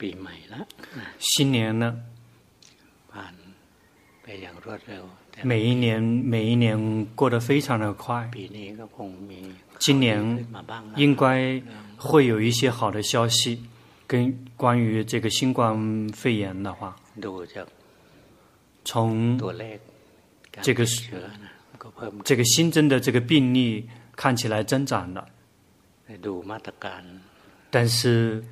[0.00, 0.60] ปีใหม่ละ
[0.98, 1.84] นะ 新年了，
[3.12, 3.34] ผ่าน
[4.22, 5.86] ไปอย่างรวดเร็วแต่ 每一年
[6.32, 6.66] 每一年
[7.18, 8.04] 过得非常的快。
[8.36, 9.40] ปีนี้ก็คงมี
[9.84, 10.06] 今年
[10.38, 11.24] ขึ้นมาบ้างนะ 应该
[12.06, 13.38] 会有一些好的消息，
[14.10, 14.12] 跟
[14.56, 16.80] 关于这个新冠肺炎的话，
[17.24, 17.66] ดูจาก
[18.88, 18.90] 从
[19.42, 19.78] ตัวเลข
[20.54, 21.50] การ 这个 ติดเชื้อนะ
[21.82, 23.88] ก็เพิ่ม 这个新增的这个病例
[24.20, 25.20] 看起来增长了，
[26.24, 27.02] ดูมาตรการ
[27.74, 28.44] 但是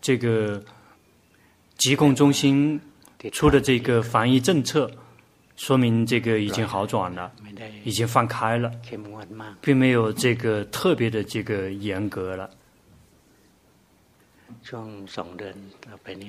[0.00, 0.62] 这个
[1.76, 2.80] 疾控中心
[3.32, 4.90] 出的这个防疫政策，
[5.56, 7.32] 说明这个已经好转了，
[7.84, 8.70] 已经放开了，
[9.60, 12.50] 并没有这个特别的这个严格了。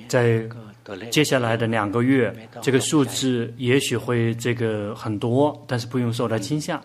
[0.08, 0.48] 在
[1.10, 6.80] 接下来的两个月，这个数字也许会这个很多，但是不用受到惊吓，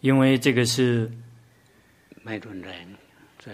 [0.00, 1.10] 因为这个是。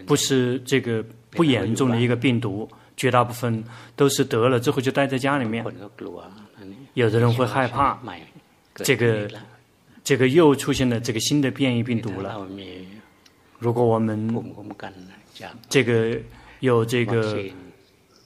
[0.07, 3.63] 不是这个不严重的一个病毒，绝大部分
[3.97, 5.65] 都是得了之后就待在家里面。
[6.95, 7.99] 有的人会害怕，
[8.75, 9.31] 这个
[10.03, 12.47] 这个又出现了这个新的变异病毒了。
[13.59, 14.29] 如果我们
[15.69, 16.19] 这个
[16.61, 17.45] 有这个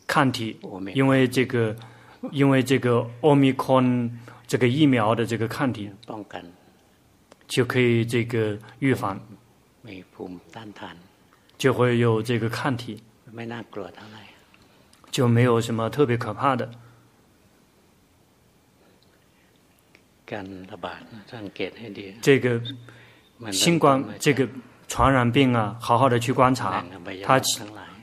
[0.07, 0.57] 抗体，
[0.95, 1.75] 因为这个
[2.31, 4.11] 因为这个奥密克戎
[4.47, 5.91] 这个疫苗的这个抗体
[7.49, 9.21] 就可以这个预防。
[11.63, 13.01] 就会有这个抗体，
[15.13, 16.69] 就没有什么特别可怕的。
[22.21, 22.61] 这个
[23.53, 24.49] 新冠这个
[24.89, 26.85] 传染病啊，好好的去观察，
[27.23, 27.41] 它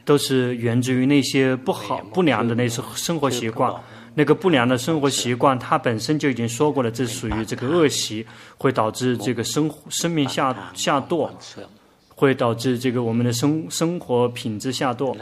[0.06, 3.76] 都是源自于那些不好不良的那些生活习惯。
[4.16, 8.26] 那个不良的生活习惯，它本身就已经说过了，这属于这个恶习，
[8.58, 11.30] 会导致这个生生命下下堕。
[12.20, 15.16] 会导致这个我们的生生活品质下堕。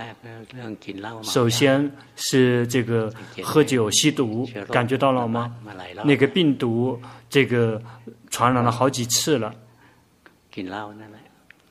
[1.22, 3.14] 首先是这个
[3.44, 5.56] 喝酒吸毒感觉到了吗？
[6.06, 7.00] 那个病毒
[7.30, 7.80] 这个
[8.32, 9.54] 传染了好几次了。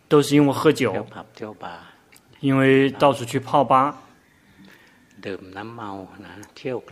[0.07, 1.05] 都是因为喝酒。
[2.39, 3.99] 因为到处去泡吧。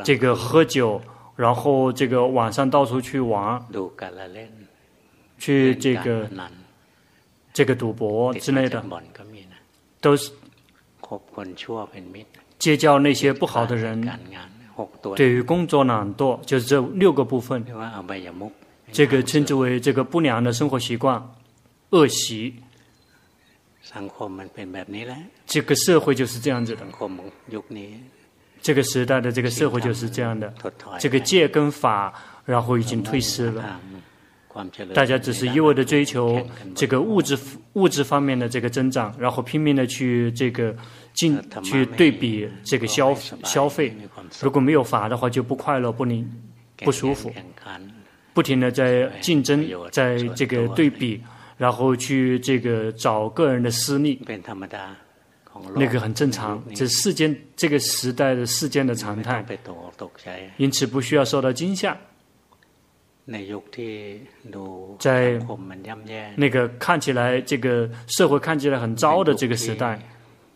[0.02, 1.00] 这个喝酒
[1.36, 3.64] 然后这个晚上到处去玩。
[5.38, 6.28] 去这个
[7.54, 8.84] 这个赌博之类的。
[10.04, 10.30] 都是
[12.58, 13.98] 结交那些不好的人
[15.16, 17.64] 对于工作懒惰就是这六个部分。
[18.92, 21.22] 这个称之为这个不良的生活习惯
[21.90, 22.54] 恶习。
[25.46, 26.82] 这个社会就是这样子的。
[28.60, 30.52] 这个时代的这个社会就是这样的。
[30.98, 32.12] 这个戒跟法
[32.44, 33.80] 然后已经退失了。
[34.94, 36.40] 大家只是一味的追求
[36.74, 37.36] 这个物质
[37.72, 40.74] 物质方面的这个增长，然后拼命的去这个
[41.12, 43.96] 进去对比这个消消费。
[44.40, 46.30] 如果没有法的话，就不快乐，不灵，
[46.76, 47.32] 不舒服，
[48.32, 51.20] 不停的在竞争，在这个对比，
[51.56, 54.20] 然后去这个找个人的私利，
[55.74, 56.62] 那个很正常。
[56.74, 59.44] 这世间这个时代的世间的常态，
[60.58, 61.96] 因此不需要受到惊吓。
[64.98, 65.40] 在
[66.36, 69.98] 那个看起来这个社会看起来很糟的这个时代，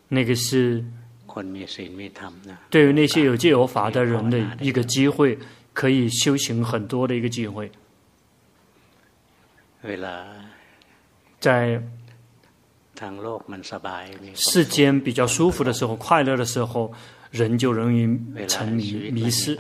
[0.09, 0.85] 那个是
[2.71, 5.39] 对于那些有戒有法的人的一个机会，
[5.73, 7.71] 可以修行很多的一个机会。
[9.83, 10.27] 为了
[11.41, 11.83] 在。
[14.35, 16.93] 世间比较舒服的时候，快乐的时候，
[17.31, 18.09] 人就容易
[18.47, 19.59] 沉迷迷失，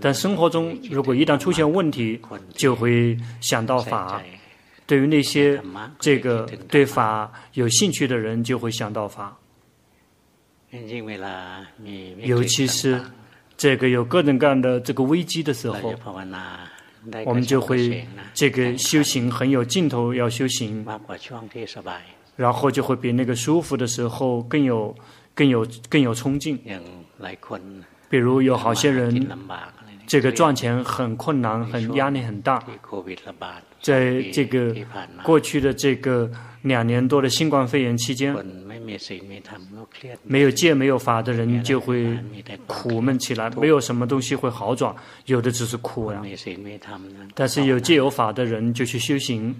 [0.00, 2.20] 但生活中如果一旦出现问题，
[2.54, 4.22] 就会想到法，
[4.86, 5.60] 对于那些
[5.98, 9.36] 这个对法有兴趣的人就会想到法。
[12.24, 12.98] 尤其是
[13.58, 15.94] 这个有各种各样的这个危机的时候，
[17.26, 20.82] 我们就会这个修行很有劲头，要修行，
[22.36, 24.96] 然后就会比那个舒服的时候更有
[25.34, 26.58] 更有更有冲劲。
[28.08, 29.26] 比如有好些人，
[30.06, 32.62] 这个赚钱很困难，很压力很大。
[33.80, 34.74] 在这个
[35.22, 36.30] 过去的这个
[36.62, 38.36] 两年多的新冠肺炎期间，
[40.24, 42.16] 没有戒、没有法的人就会
[42.66, 44.94] 苦闷起来，没有什么东西会好转，
[45.26, 46.22] 有的只是苦呀。
[47.34, 49.54] 但是有戒有法的人就去修行。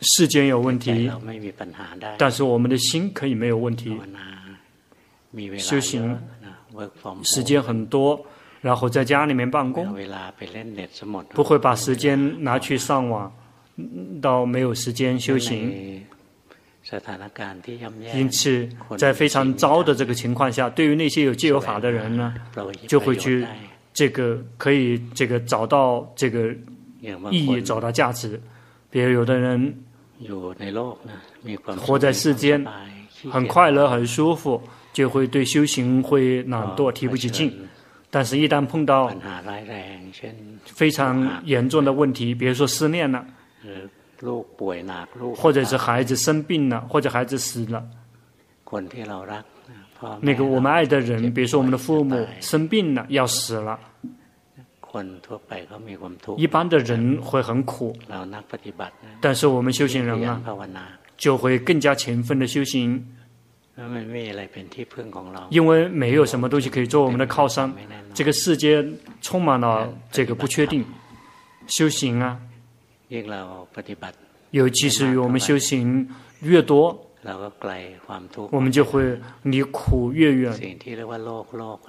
[0.00, 1.10] 世间有问题，
[2.16, 3.98] 但是我们的心可以没有问题。
[5.58, 6.18] 修行
[7.22, 8.24] 时间很多，
[8.60, 9.86] 然后在家里面办公，
[11.30, 13.32] 不会把时间拿去上网，
[14.20, 16.04] 到没有时间修行。
[18.14, 22.32] 因此在非常糟的这个情况下，对于那些有戒有法的人呢，
[22.86, 23.44] 就会去
[23.92, 26.54] 这个可以这个找到这个
[27.30, 28.40] 意义，找到价值。
[28.88, 29.84] 比如有的人
[31.76, 32.64] 活在世间，
[33.30, 34.62] 很快乐，很舒服。
[34.96, 37.52] 就会对修行会懒惰、提不起劲。
[38.08, 39.12] 但是，一旦碰到
[40.64, 43.22] 非常严重的问题，比如说失恋了。
[45.36, 47.86] 或者是孩子生病了，或者孩子死了，
[50.22, 53.78] 那个我们爱的人，比如说我们的父母生病了，要死了，
[56.38, 57.94] 一般的人会很苦，
[59.20, 60.40] 但是我们修行人啊，
[61.18, 63.06] 就会更加勤奋的修行，
[65.50, 67.72] 因为没有什么东西可以做我们的靠山，
[68.14, 68.84] 这个世界
[69.20, 70.84] 充满了这个不确定，
[71.66, 72.40] 修行啊。
[74.50, 76.08] 尤其是与我们修行
[76.40, 76.98] 越多，
[78.50, 80.78] 我们就会离苦越远。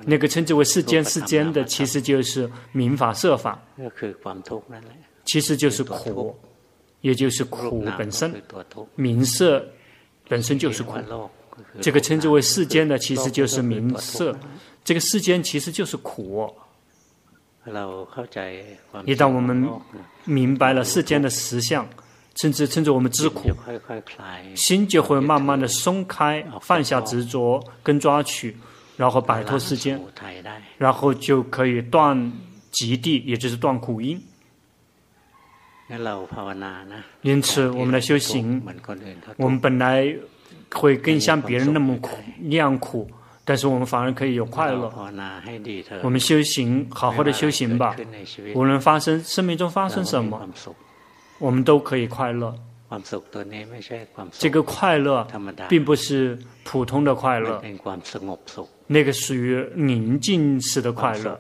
[0.06, 3.60] 那个称之为世间世间的，其实就是名法设法，
[5.24, 6.36] 其实就是苦，
[7.02, 8.34] 也就是苦本身。
[8.96, 9.66] 名色
[10.28, 10.98] 本身就是苦，
[11.82, 14.38] 这个称之为世间的，其实就是名色。
[14.84, 16.54] 这个世间其实就是苦。
[19.04, 19.70] 一旦我们
[20.24, 21.86] 明白了世间的实相，
[22.36, 23.50] 甚至称之我们知苦，
[24.56, 28.56] 心就会慢慢的松开，放下执着跟抓取，
[28.96, 30.00] 然后摆脱世间，
[30.78, 32.32] 然后就可以断
[32.72, 34.18] 极地，也就是断苦因。
[37.22, 38.64] 因此，我们的修行，
[39.36, 40.16] 我们本来
[40.74, 43.10] 会更像别人那么苦，那样苦。
[43.44, 44.92] 但是我们反而可以有快乐。
[46.04, 47.96] 我们修行，好好的修行吧。
[48.54, 50.50] 无论发生生命中发生什么，
[51.40, 52.54] 我们都可以快乐。
[54.32, 55.26] 这个快乐
[55.70, 57.62] 并不是普通的快乐，
[58.88, 61.40] 那个属于宁静式的快乐。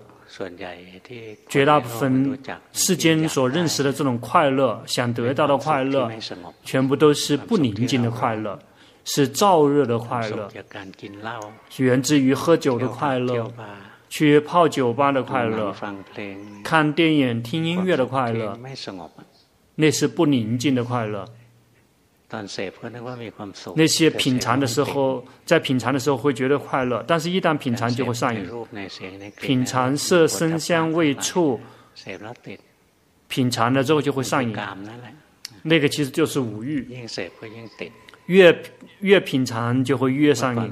[1.49, 2.37] 绝大部分
[2.73, 6.11] 世间所认识的这种快乐，想得到的快乐，
[6.63, 8.59] 全部都是不宁静的快乐。
[9.09, 10.51] 是燥热的快乐，
[11.77, 13.49] 源自于喝酒的快乐，
[14.09, 15.73] 去泡酒吧的快乐，
[16.61, 18.59] 看电影、听音乐的快乐，
[19.75, 21.25] 那是不宁静的快乐。
[23.75, 28.45] 那些品尝的时候，在品尝的时候会觉得快乐，但是一旦品尝就会上瘾。
[29.39, 31.57] 品尝色、声、香、味、触，
[33.29, 34.53] 品尝了之后就会上瘾。
[35.63, 37.07] 那个其实就是五欲。
[38.27, 38.57] 越
[39.01, 40.71] 越品尝就会越上瘾。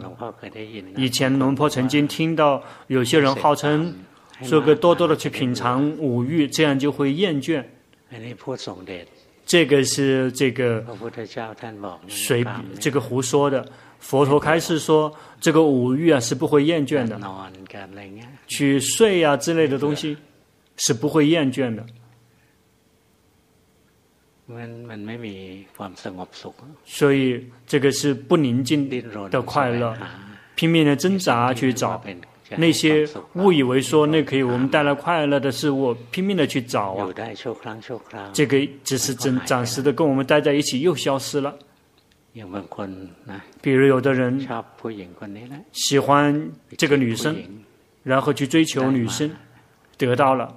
[0.96, 3.94] 以前龙婆曾经听到有些人号称
[4.44, 7.63] 说个多多的去品尝五欲，这样就会厌倦。
[9.46, 10.84] 这个是这个
[12.07, 12.46] 随
[12.80, 13.66] 这个胡说的。
[14.00, 15.12] 佛陀开示说，
[15.42, 17.19] 这个五欲啊是不会厌倦的。
[18.48, 20.16] 去睡啊之类的东西
[20.78, 21.84] 是不会厌倦的。
[26.86, 28.89] 所以这个是不宁静
[29.30, 29.97] 的快乐，
[30.56, 32.03] 拼命的挣扎去找
[32.57, 38.31] 那些误以为说那可以我们带来快乐的事物，拼命的去找啊。
[38.31, 41.58] 这个只是暂暂时的跟我们待在一起又消失了。
[43.62, 44.48] 比如有的人
[45.72, 47.36] 喜欢这个女生，
[48.03, 49.31] 然后去追求女生，
[49.98, 50.55] 得到了。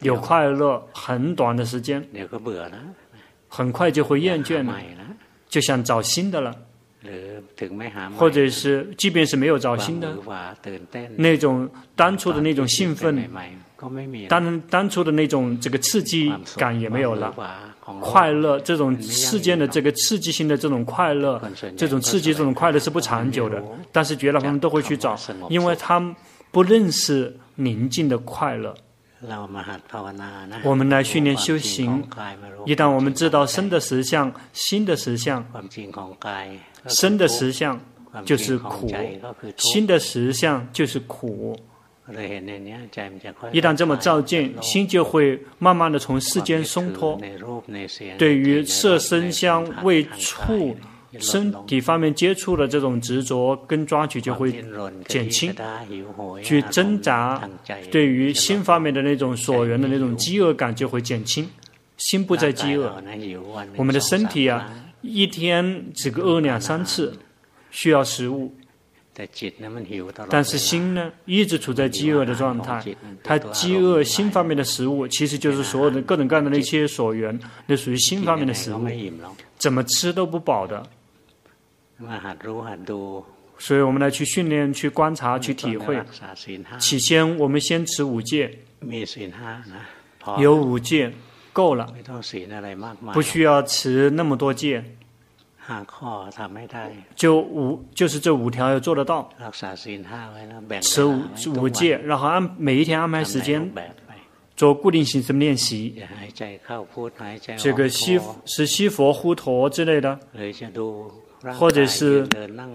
[0.00, 2.04] 有快乐很短的时间，
[3.48, 4.74] 很快就会厌倦了，
[5.48, 6.54] 就想找新的了，
[8.16, 10.16] 或者是即便是没有找新的，
[11.16, 13.28] 那种当初的那种兴奋，
[14.28, 17.34] 当当初的那种这个刺激感也没有了，
[18.00, 21.42] 快乐这种世间的这个刺激性的这种快乐，
[21.76, 25.18] 这种刺激这种快乐是不长久的，但是绝大部分都会去找，
[25.50, 26.14] 因为他们
[26.50, 28.74] 不认识宁静的快乐。
[30.64, 32.02] 我们来训练修行。
[32.66, 35.44] 一旦我们知道身的实相、心的实相，
[36.88, 37.80] 身的实相
[38.24, 38.90] 就是苦，
[39.56, 41.56] 心的实相就是苦。
[43.52, 47.20] 一旦这么照见，心就会慢慢的从世间松脱。
[48.18, 50.76] 对于色、声、香、味、触。
[51.18, 54.50] 身体方面接触的这种执着跟抓取就会
[55.06, 55.54] 减轻，
[56.42, 57.48] 去挣扎，
[57.90, 61.48] 对于心方面的那种所缘的那种饥饿感就会减轻，
[61.98, 63.02] 心不再饥饿。
[63.76, 67.14] 我们的身体啊，一天只个饿两三次，
[67.70, 68.54] 需要食物，
[70.30, 72.82] 但是心呢，一直处在饥饿的状态。
[73.22, 78.88] 它饥饿心方面的食物，其实就是所有的各种各样的那些所缘，那属于心方面的食物，
[79.58, 80.82] 怎么吃都不饱的。
[83.58, 86.02] 所以我们来去训练、去观察、去体会。
[86.78, 88.58] 起先，我们先持五戒，
[90.38, 91.12] 有五戒
[91.52, 91.92] 够了，
[93.12, 94.84] 不需要持那么多戒。
[97.14, 99.30] 就五，就是这五条要做得到。
[100.80, 101.22] 持五
[101.56, 103.70] 五戒，然后按每一天安排时间
[104.56, 106.02] 做固定性什么练习。
[107.56, 110.18] 这个吸是吸佛呼陀之类的，
[111.58, 112.26] 或者是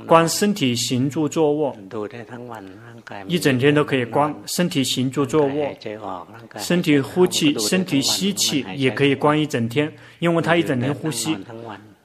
[0.05, 1.75] 观身体行住坐卧，
[3.27, 5.75] 一整天都可以观身体行住坐卧，
[6.57, 11.37] 身体呼气、身体吸气也可以观一整天，因为他一整天呼吸。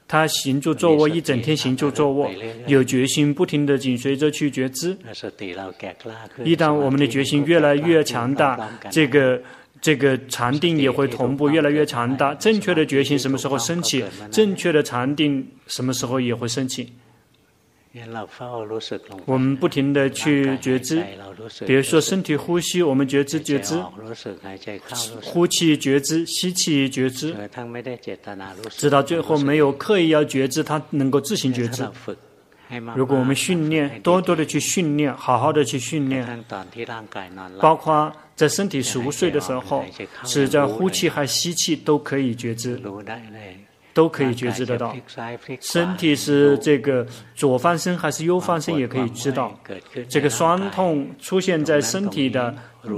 [0.09, 2.31] 他行住坐卧一整天行住坐卧，
[2.67, 4.95] 有决心不停地紧随着去觉知。
[6.45, 9.41] 一旦我们的决心越来越强大，这个
[9.83, 12.33] 这个禅定也会同步越来越强大。
[12.37, 14.03] 正确的决心什么时候升起？
[14.31, 16.91] 正确的禅定什么时候也会升起？
[19.27, 21.05] 我们不停的去觉知，
[21.67, 23.79] 比如说身体呼吸，我们觉知觉知，
[25.23, 27.37] 呼气觉知，吸气觉知，
[28.71, 31.87] 直到最后没有刻意要觉知，它能够自行觉知。
[32.97, 36.43] 如果我们训练，多多的去训练，好好的去训练，
[37.61, 38.11] 包括
[38.43, 39.85] 在身体熟睡的时候，
[40.25, 42.77] 是在呼气还吸气都可以觉知。
[43.95, 44.97] 都可以觉知得到，
[45.61, 49.61] 身体是这个左翻身还是右翻身也可以知道，
[50.09, 52.55] 这个酸痛出现在身体的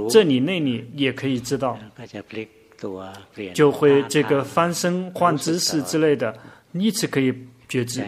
[0.09, 1.77] 这里那里也可以知道，
[3.53, 6.33] 就会这个翻身换姿势之类的，
[6.71, 7.33] 一直可以
[7.67, 8.01] 觉知，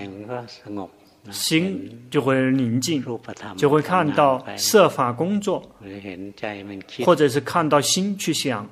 [1.31, 3.03] 心就会宁静，
[3.55, 5.63] 就会看到设法工作，
[7.05, 8.67] 或者是看到心去想。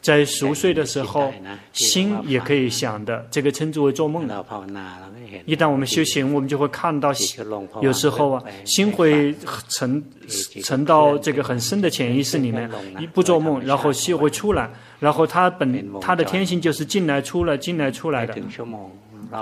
[0.00, 1.34] 在熟睡的时候，
[1.72, 4.24] 心也可以想的，这个称之为做梦。
[5.46, 7.12] 一旦我们修行，我们就会看到，
[7.82, 9.34] 有时候啊，心会
[9.68, 10.00] 沉
[10.62, 18.36] 沉到这个很深的潜意识里面，一不做梦，然后心会出来，然后它本它的天性就是进来出来进来出来的。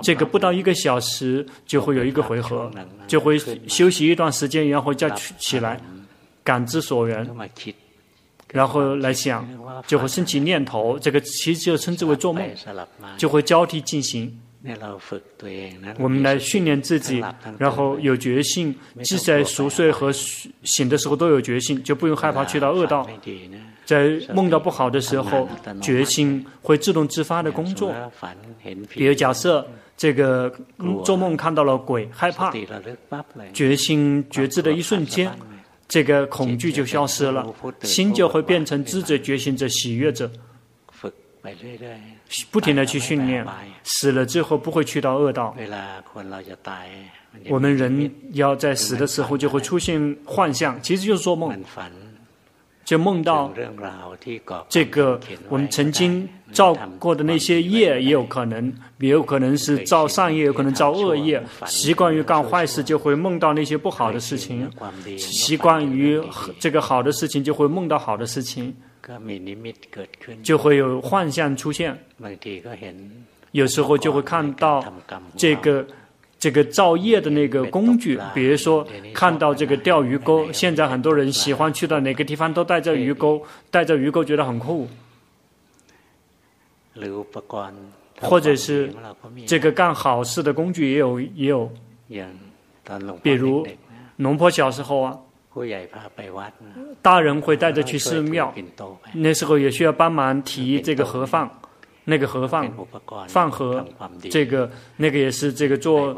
[0.02, 2.70] 这个不到一个小时就会有一个回合，
[3.06, 3.38] 就会
[3.68, 5.80] 休息一段时间，然后再起来
[6.42, 7.28] 感知所缘。
[8.52, 9.46] 然后来想，
[9.86, 12.48] 就会升起念头，这个其实就称之为做梦，
[13.18, 14.36] 就会交替进行。
[15.98, 17.22] 我们来训练自己，
[17.58, 23.08] 然后有决心，即在熟睡和醒的时候都有决心，就不用害怕去到恶道。
[23.84, 25.48] 在梦到不好的时候，
[25.80, 27.94] 决心会自动自发的工作。
[28.90, 30.52] 比如假设这个
[31.04, 32.52] 做梦看到了鬼，害怕，
[33.52, 35.30] 决心觉知的一瞬间。
[35.88, 37.46] 这个恐惧就消失了，
[37.82, 40.28] 心就会变成知者、觉醒者、喜悦者，
[42.50, 43.46] 不停地去训练，
[43.82, 45.54] 死了之后不会去到恶道。
[47.48, 51.62] 我们人要在死的时候就会出现幻象，其实就是做梦。
[52.84, 53.52] 就梦到
[54.68, 61.42] 这个我们曾经造过的那些业，也有可能，也有可能是造善业，有可能造恶业。
[61.66, 64.68] 习惯于干坏事，就会梦到那些不好的事情；
[65.18, 66.22] 习惯于
[66.60, 68.72] 这个好的事情，就会梦到好的事情，
[70.42, 71.96] 就会有幻象出现。
[73.52, 74.84] 有时候就会看到
[75.36, 75.86] 这个。
[76.38, 84.86] 这个造业的那个工具，比如说看到这个钓鱼钩，现在很多人喜欢去到哪个地方都带着鱼钩，带着鱼钩觉得很酷。
[88.20, 88.92] 或者是
[89.46, 91.70] 这个干好事的工具也有也有，
[93.22, 93.66] 比如
[94.16, 95.18] 龙婆小时候啊，
[97.02, 98.52] 大人会带着去寺庙，
[99.14, 101.50] 那时候也需要帮忙提这个盒饭。
[102.08, 102.72] 那个盒饭，
[103.26, 103.84] 饭盒，
[104.30, 106.16] 这个那个也是这个做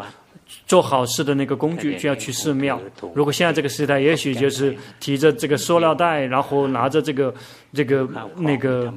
[0.66, 2.78] 做好事的那个工具，就要去寺庙。
[3.14, 7.34] 如果现在这个时代，也许就是提着这个塑料袋，然后拿着这个
[7.72, 8.92] 这个那个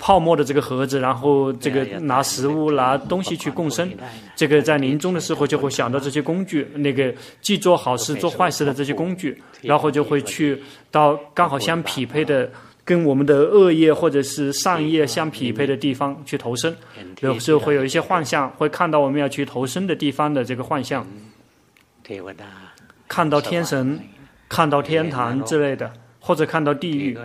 [0.00, 3.88] 泡沫的这个盒子，然后这个拿食物拿东西去共生。
[4.34, 12.50] 这个在临终的时候就会想到这些工具，那个既做好事做坏事的这些工具，然后就会去到刚好相匹配的。
[12.82, 16.74] 跟我们的恶业或者是善业相匹配的地方去投生，
[17.20, 21.06] 有时候会有一些幻象，会看到我们要去投生的地方的这个幻象，
[23.06, 24.00] 看到天神，
[24.48, 27.16] 看到天堂之类的，或者看到地狱，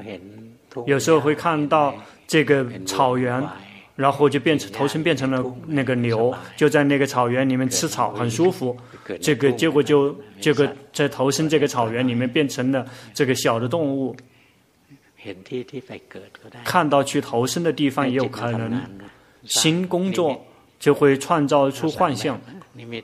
[0.85, 1.95] 有时候会看到
[2.27, 3.43] 这个草原，
[3.95, 8.75] 然后就变成投生变成了那个牛，就在那个草原里面吃草，很舒服。
[9.21, 14.15] 这个结果就这个在投生这个草原里面变成了这个小的动物。
[16.63, 18.81] 看到去投生的地方也有可能，
[19.43, 20.45] 新工作
[20.79, 22.39] 就会创造出幻象。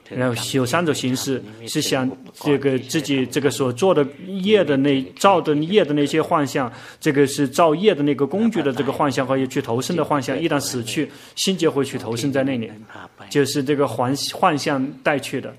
[0.10, 10.38] 然后有三种形式，是想这个自己这个所做的业的那造的业的那些幻象，这个是造业的那个工具的这个幻象和去投生的幻象。
[10.38, 12.70] 一旦死去，心就会去投生在那里，
[13.30, 15.54] 就是这个幻幻象带去的。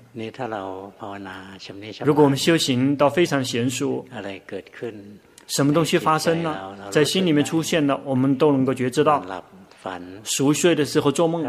[2.03, 4.05] 如果我们修行到非常娴熟，
[5.47, 9.25] 什么东西发生了，在心里面出现了，我们都能够觉知到。
[10.23, 11.45] 熟睡的时候做梦，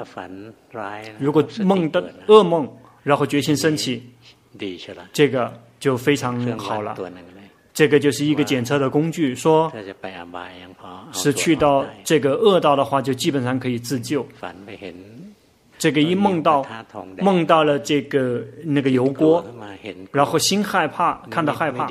[1.19, 2.69] 如果梦的噩梦，
[3.03, 4.03] 然后决心升起，
[5.13, 6.97] 这个就非常好了。
[7.73, 9.73] 这个就是一个检测的工具，说
[11.13, 14.25] 是去到这个恶道的话，就基本上可以自救。
[15.77, 16.65] 这个一梦到
[17.19, 19.45] 梦到了这个那个油锅，
[20.13, 21.89] 然后心害怕，看到害怕，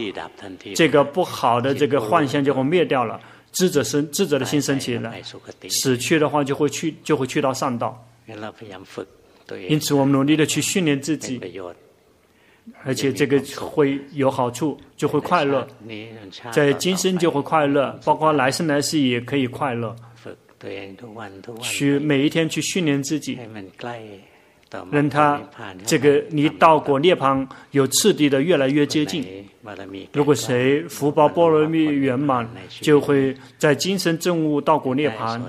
[0.74, 3.20] 这个不好的这个幻象就会灭掉了。
[3.54, 5.22] 智者生，智者的心升起来，
[5.70, 8.06] 死去的话就会去，就会去到上道。
[9.70, 11.40] 因此，我们努力的去训练自己，
[12.84, 15.68] 而且这个会有好处，就会快乐。
[16.52, 19.96] 在今生就会快乐，包括来生来世也可以快乐。
[21.62, 23.38] 去每一天去训练自己。
[24.92, 25.42] 让他
[25.86, 29.26] 这个离道果涅槃有次第的越来越接近。
[30.12, 32.48] 如果谁福报波罗蜜圆满，
[32.82, 35.40] 就会在今生证悟道果涅槃。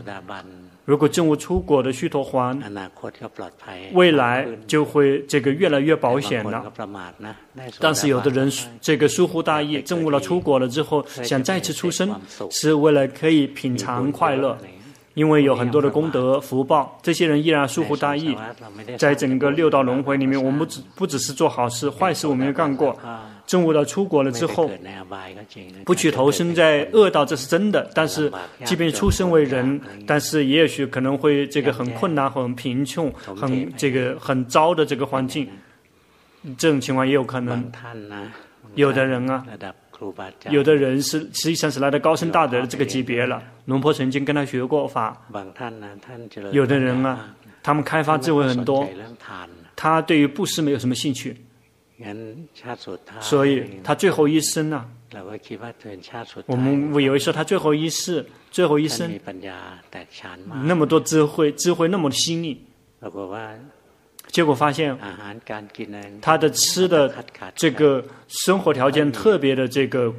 [0.87, 2.61] 如果证悟出果的须陀洹，
[3.95, 6.71] 未来就会这个越来越保险了。
[7.81, 8.53] 但是有的人
[8.83, 12.15] 这个疏忽大意，证悟了出果了之后，想再次出生，
[12.51, 14.59] 是为了可以品尝快乐。
[15.15, 18.37] 因为有很多的功德福报，这些人依然疏忽大意，
[18.99, 22.99] 在整个六道轮回里面，我们不只不只是做好事，坏事我们也干过。
[23.47, 24.71] 真悟到出国了之后，
[25.85, 27.89] 不去投身在恶道，这是真的。
[27.95, 28.33] 但是，
[28.65, 35.47] 即便出生为人，但是也许可能会这个很困难、很贫穷、很这个很糟的这个环境，
[36.57, 37.71] 这种情况也有可能。
[38.75, 39.45] 有的人啊。
[40.51, 45.17] 有的人是实际上是来到高僧大德的这个级别了，龙婆曾经跟他学过法。
[46.53, 48.89] 有的人啊，他们开发智慧很多，
[49.77, 51.37] 他对于布施没有什么兴趣，
[53.21, 54.85] 所以他最后一生呢，
[56.47, 59.11] 我们我以为说他最后一世、最后一生，
[60.65, 62.65] 那么多智慧，智慧那么的细腻。
[64.35, 64.99] 结果发现，
[66.21, 70.13] 他的吃的这个生活条件特别的这个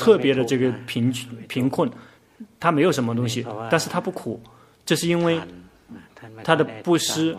[0.00, 1.12] 特别的这个贫
[1.46, 1.90] 贫困，
[2.58, 4.40] 他没有什么东西，但是他不苦，
[4.86, 5.38] 这是因为
[6.42, 7.36] 他的布施，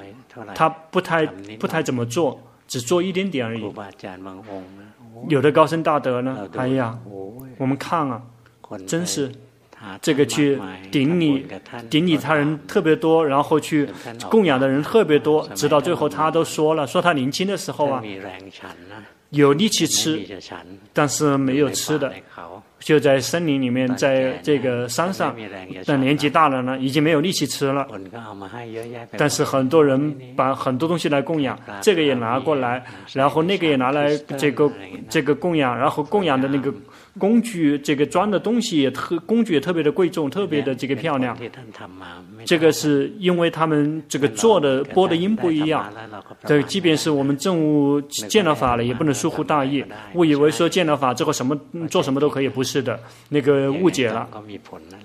[0.53, 1.25] 他不太
[1.59, 3.65] 不太怎么做，只做一点点而已。
[5.29, 6.95] 有的高僧大德呢，哎呀，
[7.57, 8.21] 我们看啊，
[8.85, 9.31] 真是。
[10.01, 10.59] 这个去
[10.91, 11.45] 顶礼
[11.89, 13.87] 顶礼他人特别多，然后去
[14.29, 18.03] 供养的人特别多，直到最后他都说了，说他年轻的时候啊，
[19.29, 20.21] 有力气吃，
[20.93, 22.13] 但是没有吃的，
[22.83, 25.35] 就在森林里面，在这个山上，
[25.85, 27.87] 但年纪大了呢，已经没有力气吃了。
[29.17, 34.69] 但是很多人把很多东西来供养，这个也拿过来，然后那个也拿来这个
[35.09, 36.73] 这个供养，然后供养的那个。
[37.19, 41.37] 工具这个装的东西也特，工具也特别的贵重，特别的这个漂亮。
[42.43, 45.93] 这个是因为他们这个做的播的音不一样。
[46.43, 51.55] 这即便是我们证悟见了法了，也不能疏忽大意，误以为说见了法之后什么
[51.87, 54.27] 做什么都可以，不是的，那个误解了。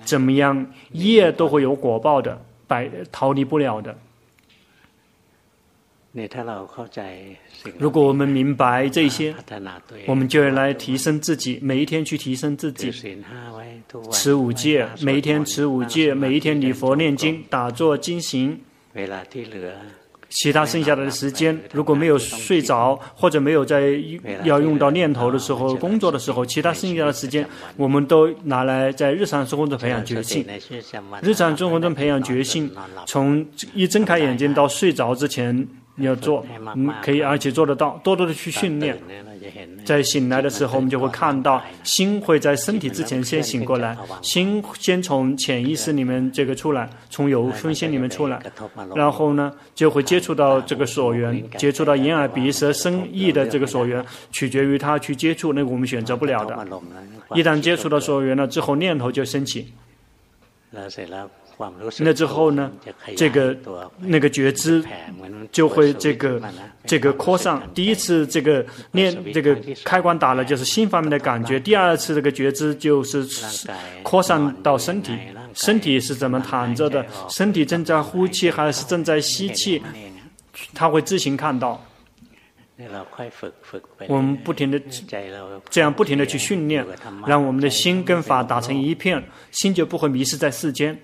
[0.04, 3.96] 怎么样，业都会有果报的，百逃离不了的。
[7.78, 9.32] 如果我们明白这些，
[10.06, 12.90] 我们就要来提升自己，每一天去提升自己。
[14.10, 18.58] 持五戒，每一天持五戒，每一天礼佛念经，打坐经行。
[20.28, 23.98] 其他剩下的时间，如果没有睡着，或者没有在
[24.44, 30.44] 要用到念头的时候、工作的时候，其他剩下的时间，我们都拿来在日常生活中培养觉性。
[31.22, 32.70] 日常生活中培养觉性，
[33.06, 35.66] 从一睁开眼睛到睡着之前。
[36.00, 38.96] 你要做，嗯，可以，而且做得到，多多的去训练。
[39.84, 48.40] 在醒来的时候，我们就会看到，心会在身体之前先醒过来，心先从潜意识里面这个出来，从有分心里面出来，
[48.94, 56.56] 然后呢，就会接触到这个所缘，接触到眼耳鼻舌身意的这个所缘，取决于他去接触，那个我们选择不了的。
[57.34, 59.72] 一旦接触到所缘了之后，念头就升起。
[61.98, 62.70] 那之后呢，
[63.16, 63.56] 这个
[63.98, 64.84] 那个觉知
[65.50, 66.40] 就会这个
[66.86, 67.60] 这个扩散。
[67.74, 73.26] 第一次这个念这个开关打了，就是心方面的感觉；第二次这个觉知就是
[74.04, 75.12] 扩散到身体，
[75.52, 79.82] 身体是怎么躺着的，身体正在呼气还是正在吸气，
[80.74, 81.84] 他会自行看到。
[84.06, 84.80] 我们不停的
[85.68, 86.86] 这样不停的去训练，
[87.26, 90.96] 让我们的心跟法打成一片，心就不会迷失在世间。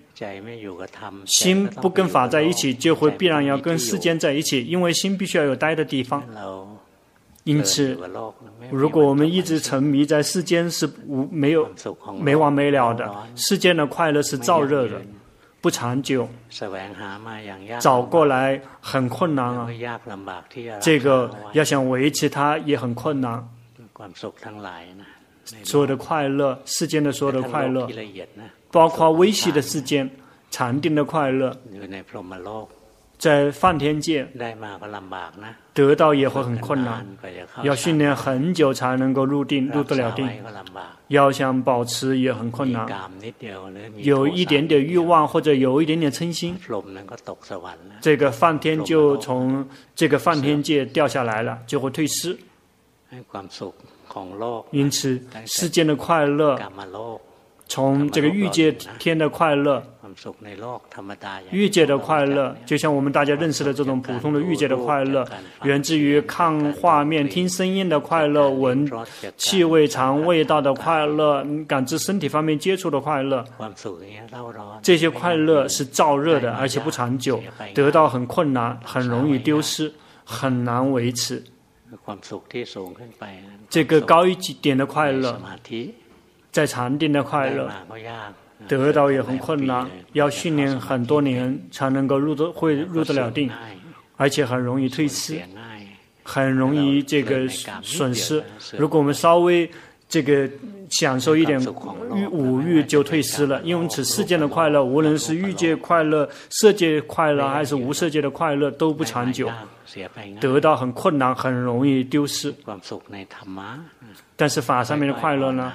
[1.27, 6.23] 心不跟法在一起，就会必然要跟世间在一起，因为心必须要有待的地方。
[7.45, 7.99] 因此，
[8.71, 11.69] 如果我们一直沉迷在世间，是无没有
[12.21, 13.13] 没完没了的。
[13.37, 15.01] 世间的快乐是燥热的。
[15.61, 16.29] 不长久，
[17.81, 19.67] 找过来很困难啊！
[20.79, 23.49] 这个要想维持它也很困难。
[25.63, 27.89] 所有的快乐，世间的所有的快乐，
[28.75, 30.11] 包括微细的世间，
[30.51, 31.57] 禅定的快乐。
[33.17, 34.29] 在梵天界
[35.73, 37.07] 得到也会很困难，
[37.63, 40.29] 要训练很久才能够入定，入得了定。
[41.07, 42.85] 要想保持也很困难，
[43.99, 46.59] 有一点点欲望或者有一点点嗔心，
[48.01, 52.37] 这个梵天就从这个梵天界掉下来了，就会退失。
[54.73, 56.59] 因此，世间的快乐。
[57.67, 59.83] 从这个欲界天的快乐，
[61.51, 65.27] 欲界的快乐，就像我们大家认识的这种普通的欲界的快乐，
[65.65, 68.89] 源自于看画面、听声音的快乐，闻
[69.37, 73.45] 气味、尝味道的快乐，感知身体方面接触的快乐。
[74.83, 77.43] 这些快乐是燥热的，而且不长久，
[77.75, 79.93] 得到很困难，很容易丢失，
[80.25, 81.43] 很难维持。
[83.71, 85.41] 这个高一点的快乐。
[86.55, 87.69] 在禅定的快乐，
[88.69, 93.51] 得到也很困难，要训练很多年才能够入得会入得了定，
[94.17, 95.37] 而且很容易退失，
[96.23, 97.49] 很容易这个
[97.83, 98.41] 损失。
[98.79, 99.69] 如果我们稍微
[100.09, 100.49] 这个
[100.89, 101.61] 享受一点
[102.15, 103.61] 欲五欲，就退失了。
[103.65, 109.51] 因此，世间的快乐，无论是欲界快乐、色界快乐，还是无色界的快乐，都不长久，
[110.41, 112.55] 得到很困难，很容易丢失。
[114.37, 115.73] 但是法上面的快乐呢？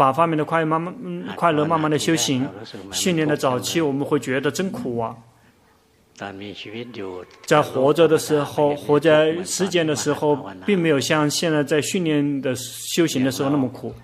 [0.00, 0.94] 法方面的快慢慢，
[1.36, 2.48] 快乐慢慢的修行，
[2.90, 5.14] 训练的早期，我们会觉得真苦啊。
[7.46, 13.94] 在活着的时候，活在世间的时候，并没有像现在在训练的修行的时候那么苦。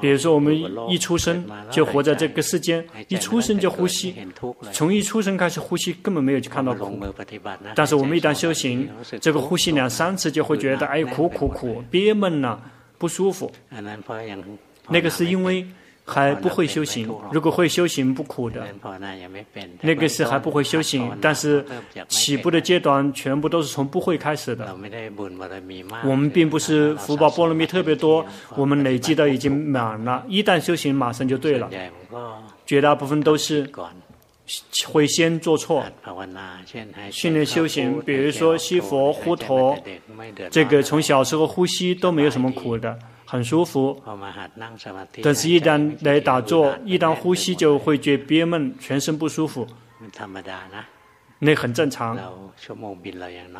[0.00, 0.54] 比如说，我们
[0.88, 4.14] 一出生就活在这个世间，一出生就呼吸，
[4.72, 6.98] 从一出生开始呼吸，根本没有去看到苦。
[7.74, 8.88] 但是我们一旦修行，
[9.20, 12.58] 这个呼吸两三次就会觉得，哎，苦苦苦，憋闷呐，
[12.98, 13.50] 不舒服。
[14.88, 15.66] 那个是因为
[16.04, 18.66] 还不会修行，如果会修行不苦的。
[19.80, 21.64] 那个是还不会修行，但是
[22.08, 24.76] 起步的阶段全部都是从不会开始的。
[26.04, 31.70] 我们并不是福报波罗蜜特别多，我们累积的已经满了，一旦修行马上就对了。
[32.66, 33.66] 绝大部分都是
[34.86, 35.82] 会先做错，
[37.10, 39.74] 训练修行，比如说吸佛呼陀，
[40.50, 42.98] 这个从小时候呼吸都没有什么苦的。
[43.34, 44.00] 很舒服，
[45.20, 49.66] 但是，一旦来打坐，一旦呼吸就会觉憋闷，全身不舒服。
[51.40, 52.16] 那很正常。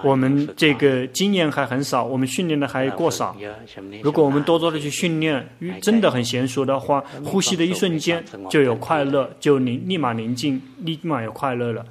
[0.05, 3.37] 我们这个经验还很少，我们训练的还过少。
[4.01, 5.45] 如果我们多多的去训练，
[5.83, 11.85] 真的很娴熟的话，呼吸的一瞬间就有快乐，就立立马宁静，立马有快乐了。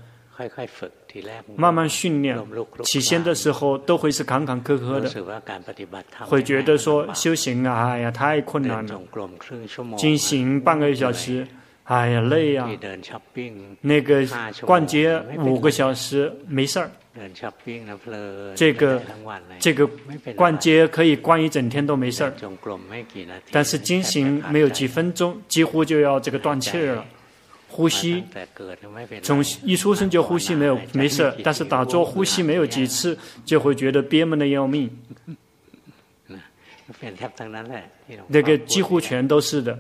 [1.56, 2.38] 慢慢训练，
[2.84, 5.10] 起先的时候都会是坎坎坷坷的，
[6.26, 9.00] 会觉得说修行啊，哎呀太困难了，
[9.98, 11.48] 进行半个小时，
[11.84, 12.68] 哎呀累呀，
[13.82, 14.26] 那个
[14.62, 16.90] 逛街五个小时没事儿，
[18.56, 19.02] 这个
[19.60, 19.90] 这个
[20.36, 22.34] 逛街可以逛一整天都没事儿，
[23.52, 27.06] 但是进行没有几分钟，几乎就要这个断气了。
[27.74, 28.24] 呼吸，
[29.24, 34.88] 从一出生就呼吸没有没事，但是打坐呼吸没有几次，就会觉得憋闷的要命。
[38.28, 39.76] 那个几乎全都是的，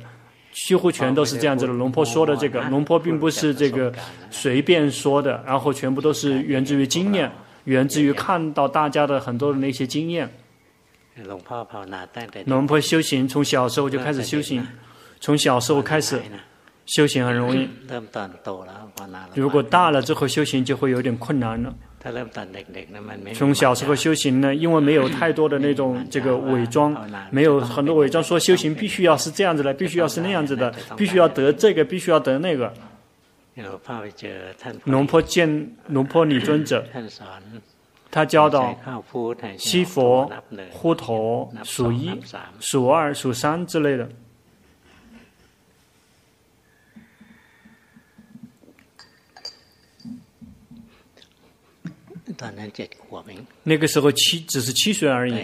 [0.51, 1.73] 几乎全都是这样子的。
[1.73, 3.93] 龙婆说的这个，龙婆并不是这个
[4.31, 7.31] 随便说的，然后全部都是源自于经验，
[7.65, 10.27] 源自于看到大家的很多的那些经验。
[12.47, 14.65] 龙婆修行从小时候就开始修行，
[15.19, 16.19] 从小时候开始。
[16.85, 17.69] 修行很容易，
[19.35, 21.73] 如果大了之后修行就会有点困难了。
[23.33, 26.93] 从小时候修行呢，因为没有太多的那种这个伪装，
[27.31, 32.73] 没有很多伪装，说修行必须要是这样子的，必须要是那样子的，必须要得这个，必须要得那个。
[34.83, 36.85] 龙婆见龙婆女尊者，
[38.11, 38.75] 他教导
[39.57, 40.29] 西佛、
[40.71, 42.11] 呼陀、数一、
[42.59, 44.09] 数二、数三之类的。
[53.63, 55.35] 那个时候七只是七岁而已。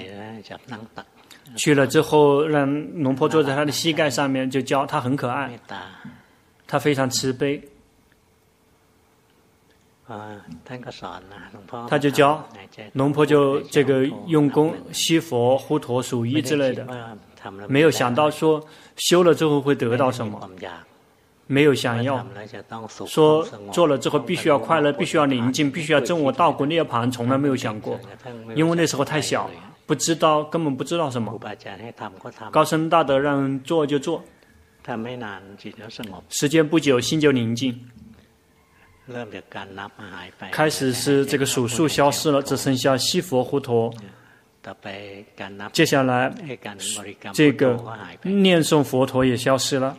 [1.55, 5.59] 去了之后，让龙婆坐在他的膝盖上面，就教他很可爱，
[6.67, 7.61] 他非常慈悲。
[11.87, 12.47] 他就教
[12.93, 17.17] 龙婆就这个用功吸佛、呼陀、数一之类的，
[17.67, 18.63] 没有想到说
[18.97, 20.49] 修了之后会得到什么。
[21.51, 22.23] 没有想要
[23.07, 27.99] 说做了之后必须要快乐，必须要宁静，必须要证我道果涅槃，从来没有想过，
[28.53, 29.49] 因为那时候太小，
[29.87, 31.35] 不知道，根本不知道什么。
[32.51, 34.23] 高僧大德让人做就做，
[36.29, 37.79] 时间不久心就宁静，
[40.51, 43.91] 开始是这个数数消失了，只剩下西佛胡陀，
[45.73, 46.31] 接下来
[47.33, 47.75] 这个
[48.21, 49.97] 念诵佛陀也消失了。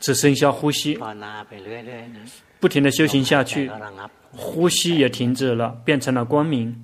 [0.00, 0.98] 只剩下呼吸，
[2.60, 3.70] 不停的修行下去，
[4.36, 6.74] 呼吸也停止了，变成了光明，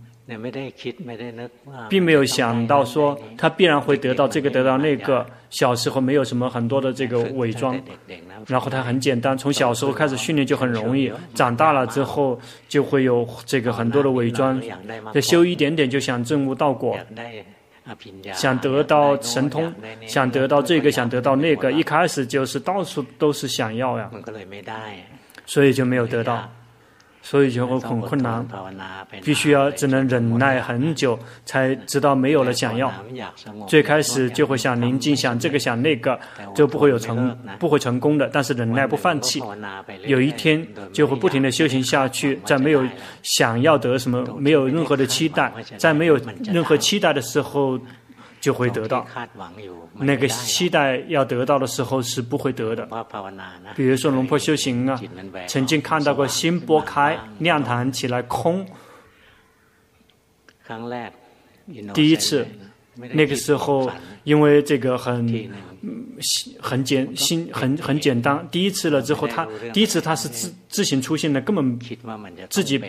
[1.88, 5.26] 并没有想到说他必然会得到这个得到那个。
[5.50, 7.76] 小时候没有什么很多的这个伪装，
[8.46, 14.62] 然后他很简单，从小时候开始训练就很容易，长大了之后就会有这个很多的伪装，
[15.12, 16.96] 再修一点点就想证悟道果。
[18.34, 19.72] 想得到神通，
[20.06, 24.10] 想得到这个，想得到那个，一开始就是到处都是想要呀，
[25.46, 26.48] 所以就没有得到。
[27.22, 28.46] 所以就会很困难，
[29.22, 32.92] 必须要只能忍耐很久，才知道没有了想要。
[33.68, 36.18] 最开始就会想宁静，想这个想那个，
[36.54, 38.28] 就不会有成不会成功的。
[38.32, 39.42] 但是忍耐不放弃，
[40.06, 42.82] 有一天就会不停的修行下去，在没有
[43.22, 47.78] 想要得什么，没有任何的期待，在没有任何期待的时候。
[48.40, 49.06] 就会得到。
[49.94, 52.88] 那个期待要得到的时候是不会得的。
[53.76, 55.00] 比如说龙婆修行啊，
[55.46, 58.66] 曾经看到过心拨开亮堂起来空。
[61.92, 62.46] 第一次，
[62.94, 63.90] 那个时候
[64.24, 65.26] 因为这个很
[66.60, 68.46] 很简心很很简单。
[68.50, 71.78] 第一次了之后，他第一次他是自自行出现的，根本
[72.48, 72.80] 自己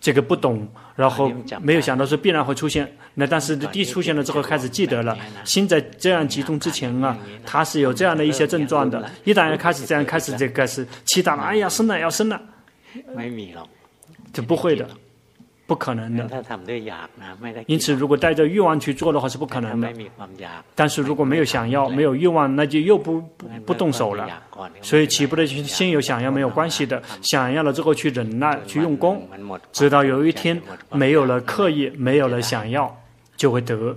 [0.00, 0.66] 这个不懂。
[0.94, 1.30] 然后
[1.60, 9.10] 没有想到说必然会出现，那但是第一出现了之后开始记得了，心在这样集中之前啊，他是有这样的一些症状的。
[9.24, 12.40] 一旦要开始这样开始这个是期待了，哎呀生了要生了，
[14.32, 14.88] 就不会的。
[15.66, 16.44] 不可能的，
[17.66, 19.92] 因此如果带着欲望去做的话是不可能的。
[20.74, 24.28] 但是如果没有想要，没有欲望，那就又不不不动手了。
[24.80, 29.28] 所以起步的先有想要没有关系的， 想要了之后去忍耐，去用功，
[29.72, 30.60] 直到有一天
[30.92, 32.96] 没有了刻意，没有了想要，
[33.36, 33.96] 就会得。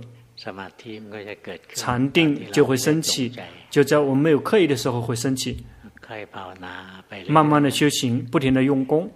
[1.74, 3.32] 禅定就会升起，
[3.70, 5.64] 就在我们没有刻意的时候会升起，
[7.28, 9.08] 慢慢的修行，不停的用功。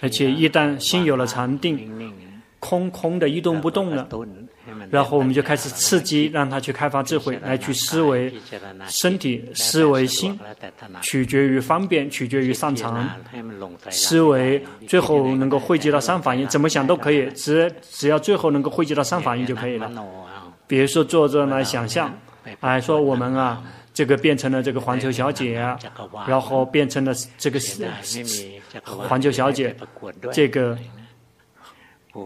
[0.00, 1.78] 而且一旦心有了禅定，
[2.58, 4.06] 空空的一动不动了，
[4.90, 8.32] 然后我们就开始刺激，让他去开发智慧，来去思维
[8.86, 10.38] 身体、思维心，
[11.00, 13.08] 取决于方便，取决于擅长。
[13.88, 19.90] 思维最后能够汇集到三法印，怎么想都可以，只只要最后能够汇集到三法印就可以了。
[20.66, 22.12] 比如说坐着来想象，
[22.60, 23.62] 哎，说我们啊。
[23.92, 25.54] 这个变成了这个环球小姐，
[26.26, 27.84] 然后变成了这个是
[28.84, 29.74] 环球小姐。
[30.32, 30.78] 这个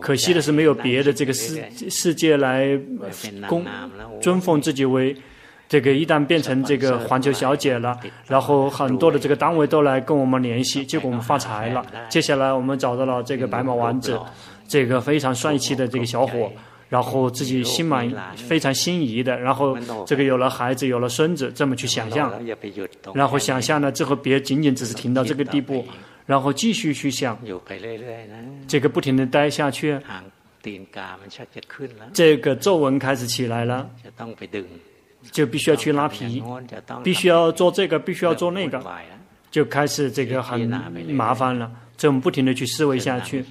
[0.00, 2.79] 可惜的是没有别的这个世世界来
[3.48, 3.64] 供
[4.20, 5.16] 尊奉自己为
[5.68, 5.92] 这个。
[5.92, 11.85] 一旦变成这个环球小姐了，然后很多的这个单位都来跟我们联系，结果我们发财了。
[12.09, 14.18] 接下来我们找到了这个白马王子，
[14.68, 16.53] 这个非常帅气的这个小伙。
[16.94, 19.76] 然后自己心满非常心仪的，然后
[20.07, 22.33] 这个有了孩子，有了孙子，这么去想象，
[23.12, 25.85] 然后想象了之后，别仅仅只是停到这个地步，
[26.24, 27.37] 然后继续去想，
[28.68, 29.98] 这个不停的待下去，
[32.12, 33.90] 这个皱纹开始起来了，
[35.33, 36.40] 就必须要去拉皮，
[37.02, 38.80] 必须要做这个，必须要做那个，
[39.50, 40.61] 就开始这个很
[41.09, 41.68] 麻烦了。
[41.96, 43.44] 这么不停的去思维下去，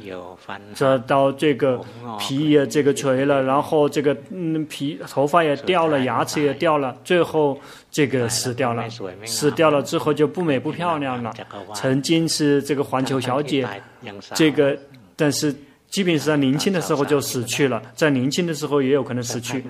[0.76, 1.80] 这到这个
[2.20, 8.84] 皮也这个垂了，然后这个嗯皮头发也掉了，牙齿也掉了，最后这个死掉了，
[9.26, 11.34] 死掉了之后就不美不漂亮了。
[11.74, 13.68] 曾经是这个环球小姐，
[14.36, 14.78] 这个
[15.16, 15.56] 但是
[15.94, 19.64] 即便是在年轻的时候就死去了，在年轻的时候也有可能死去。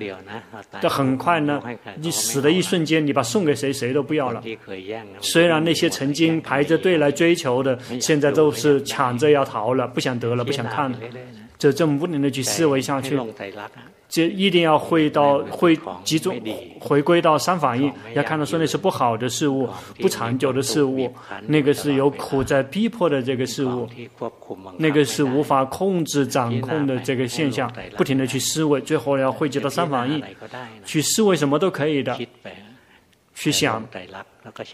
[0.80, 1.62] 但很快呢，
[1.98, 4.42] 你死的一瞬间，你把送给谁，谁都不要了。
[5.20, 10.98] 虽然那些曾经排着队来追求的，现在都是抢着要逃了，不想得了，不想看了，
[11.58, 13.20] 就这么不能的去思维下去。
[14.14, 16.40] 就一定要回到会集中
[16.80, 19.68] 回归到三反应，要看到说那是不好的事物，
[20.00, 21.12] 不长久的事物，
[21.48, 23.90] 那个是有苦在逼迫的这个事物，
[24.78, 30.22] 那个是无法控制掌控的这个现象，不停的去思维，最后要汇集到三反应，
[30.86, 32.16] 去思维什么都可以的，
[33.34, 33.84] 去想，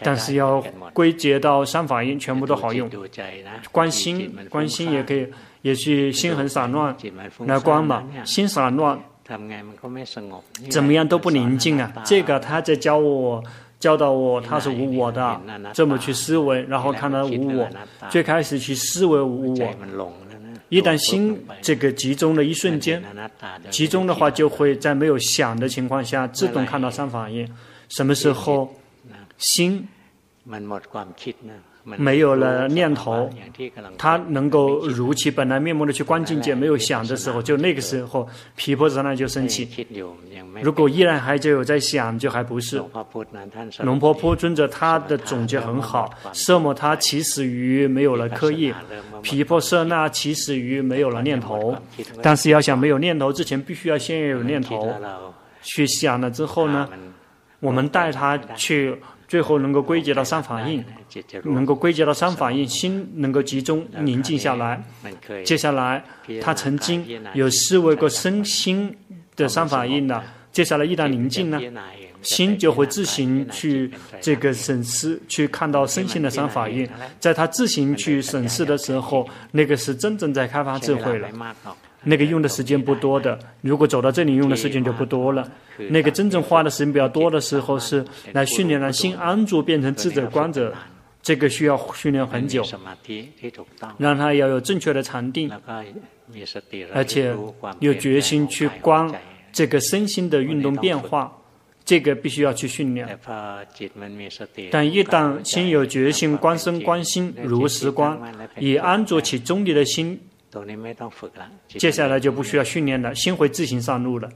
[0.02, 2.90] 但是要归结到三法印，全部都好用，
[3.72, 5.26] 观心观心也可以，
[5.62, 6.94] 也去心很散乱
[7.46, 9.00] 来观嘛，心散乱。
[10.68, 11.92] 怎么样都不宁静啊！
[12.04, 13.42] 这个他在教我，
[13.78, 15.40] 教导我，他是无我的，
[15.72, 17.68] 这么去思维，然后看到无我，
[18.08, 19.74] 最开始去思维无我。
[20.68, 23.02] 一旦心这个集中的一瞬间，
[23.70, 27.48] 集中的话就会在没有想的情况下自动看到三法印。
[27.88, 28.74] 什么时候
[29.38, 29.88] 心？
[31.82, 33.30] 没有了念头，
[33.96, 39.68] 他能够如其本来面目的去观境界，没有想的时候，就那个时候，皮婆舍那就生起。
[40.62, 42.82] 如果依然还就有在想，就还不是。
[43.78, 48.72] 龙婆婆尊者他的总结很好，色魔他起始于没有了刻意，
[49.22, 51.74] 皮婆舍那起始于没有了念头。
[52.22, 54.92] 但是要想没有念头之前，必须要先有念头。
[55.62, 56.88] 去想了之后呢，
[57.60, 58.94] 我们带他去。
[59.30, 60.84] 最后能够归结到三法印，
[61.44, 64.82] 能够归结到三法印，心能够集中宁静下来。
[65.44, 66.02] 接下来，
[66.42, 68.92] 他曾经有思维过身心
[69.36, 70.20] 的三法印的。
[70.50, 71.60] 接下来一旦宁静呢，
[72.22, 73.88] 心就会自行去
[74.20, 76.88] 这个审视，去看到身心的三法印。
[77.20, 81.28] 在他自行去审视的时候，那个是真正在开发智慧了。
[82.04, 85.46] 那个用的时间不多的，如果走到这里用的时间就不多了。
[85.90, 90.74] 那个真正花的时间比较多的时候，是来训练让心安住变成智者观者，
[91.22, 92.64] 这个需要训练很久，
[93.98, 95.50] 让他要有正确的禅定，
[96.94, 97.34] 而且
[97.80, 99.10] 有决心去观
[99.52, 101.30] 这个身心的运动变化，
[101.84, 103.18] 这个必须要去训练。
[104.70, 108.18] 但一旦心有决心观身观心如实观，
[108.58, 110.18] 以安住其中立的心。
[111.68, 114.28] 接下来就不需要训练了，心会自行上路了。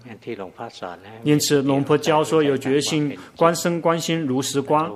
[1.24, 4.88] 因此，龙婆教说有决心观身观心如实观，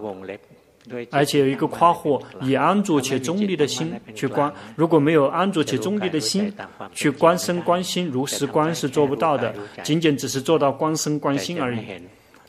[1.10, 4.52] 而且有一个夸惑，以安住且中立的心去观。
[4.76, 6.52] 如果没有安住且中立的心
[6.94, 9.52] 去观身观心如实观是做不到的，
[9.82, 11.80] 仅仅只是做到观身观心而已。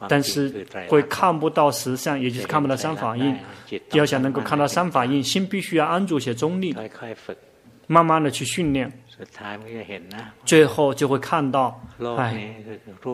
[0.08, 3.36] 但是会看不到实相，也就是看不到三法印。
[3.91, 6.73] 要想能够看到三法印，心必须要安住且中立。
[7.91, 8.88] 慢慢的去训练，
[10.45, 11.82] 最后就会看到，
[12.19, 12.54] 哎，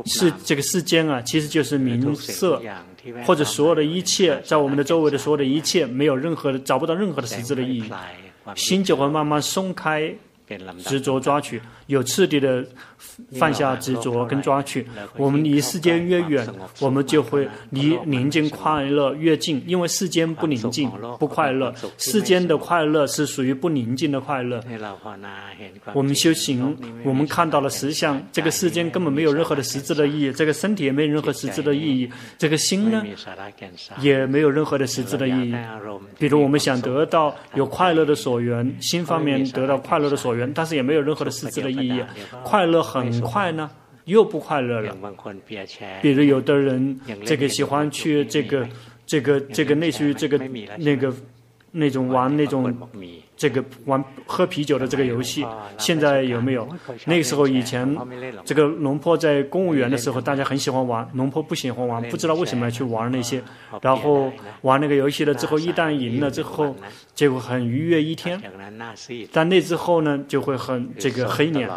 [0.06, 2.62] 是这个世间啊，其实就是名色，
[3.26, 7.90] 或者所有的一切，在我们的周围的所有的一切，没有任何的，找不到任何的实质的意义，
[8.54, 10.14] 心就会慢慢松开。
[10.84, 12.66] 执着抓取，有次第的
[13.38, 14.86] 放下执着跟抓取。
[15.18, 16.48] 我们离世间越远，
[16.80, 19.64] 我们就会离宁静快乐越近。
[19.66, 21.74] 因为世间不宁静，不快乐。
[21.98, 24.64] 世间的快乐是属于不宁静的快乐。
[25.94, 33.04] 我们修行，我们看到了实相，这个世间根本没有任何的实质的意义，这个身体也没有任何实质的意义，这个心呢，
[34.00, 35.56] 也没有任何的实质的意义。
[36.18, 40.52] 比如我们想得到有快乐的所缘，心方面得到快乐的所缘。
[40.54, 41.75] 但是也没有任何的实质的意义，
[42.44, 43.70] 快乐很快呢，
[44.06, 44.96] 又不快乐了。
[46.02, 48.68] 比如有的人这个喜欢去这个
[49.06, 50.38] 这个这个类似于这个
[50.78, 51.14] 那个。
[51.78, 52.74] 那种玩那种，
[53.38, 55.46] 这个玩喝啤酒的这个游戏，
[55.78, 56.68] 现在有没有？
[57.06, 57.98] 那个时候以前，
[58.46, 63.44] 这个龙坡在公务员的时候，大家很喜欢玩，龙坡不喜欢玩，不知道为什么要去玩那些，
[63.82, 66.76] 然后玩那个游戏了之后，一旦赢了之后，
[67.14, 68.42] 结果很愉悦一天，
[69.32, 71.70] 但那之后呢，就会很这个黑脸。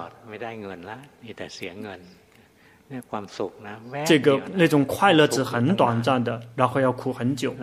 [4.06, 7.54] 这个那种快乐是很短暂的，然后要哭很久。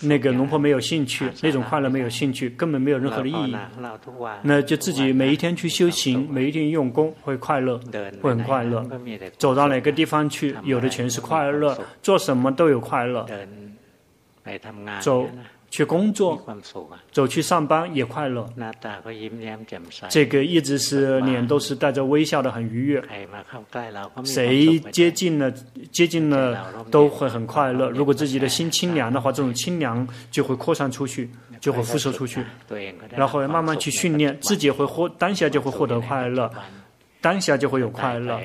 [0.00, 3.56] 那个农婆没有兴趣，那种快乐没有兴趣，根本没有任何的意义。
[4.42, 7.80] 那就自己每一天去修行，每一天用功，会快乐，
[8.20, 8.84] 会很快乐。
[9.36, 13.26] 走到哪个地方去，有的全是快乐，做什么都有快乐。
[15.00, 15.28] 走
[15.70, 16.42] 去工作，
[17.12, 18.48] 走去上班也快乐。
[20.08, 23.02] 这个一直是脸都是带着微笑的，很愉悦。
[24.24, 25.52] 谁接近了，
[25.92, 27.90] 接近了都会很快乐。
[27.90, 32.42] 如果自己的心清凉的话，这种清凉就会扩散出去，就会辐射出去。
[33.14, 36.50] 然后慢慢去训练，自己会获当下就会获得快乐，
[37.20, 38.40] 当下就会有快乐。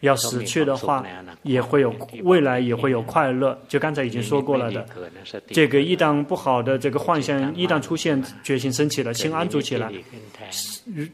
[0.00, 1.04] 要死去的话，
[1.42, 1.92] 也会有
[2.22, 3.58] 未来，也会有快乐。
[3.66, 4.86] 就刚才已经说过了的，
[5.48, 9.92] 这个一旦不好的这个幻象一旦出现，决心升起了，心安住起来，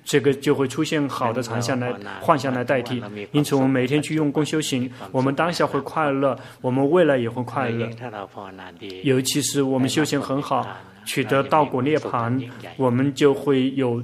[0.04, 3.02] 这个就会出现好的常相来幻象来代替。
[3.32, 7.88] 因此，我们每天去用功修行，我们当下会快乐，我们未来也会快乐。
[9.02, 10.66] 尤其是我们修行很好，
[11.06, 12.42] 取得道果涅槃，
[12.76, 14.02] 我们就会有。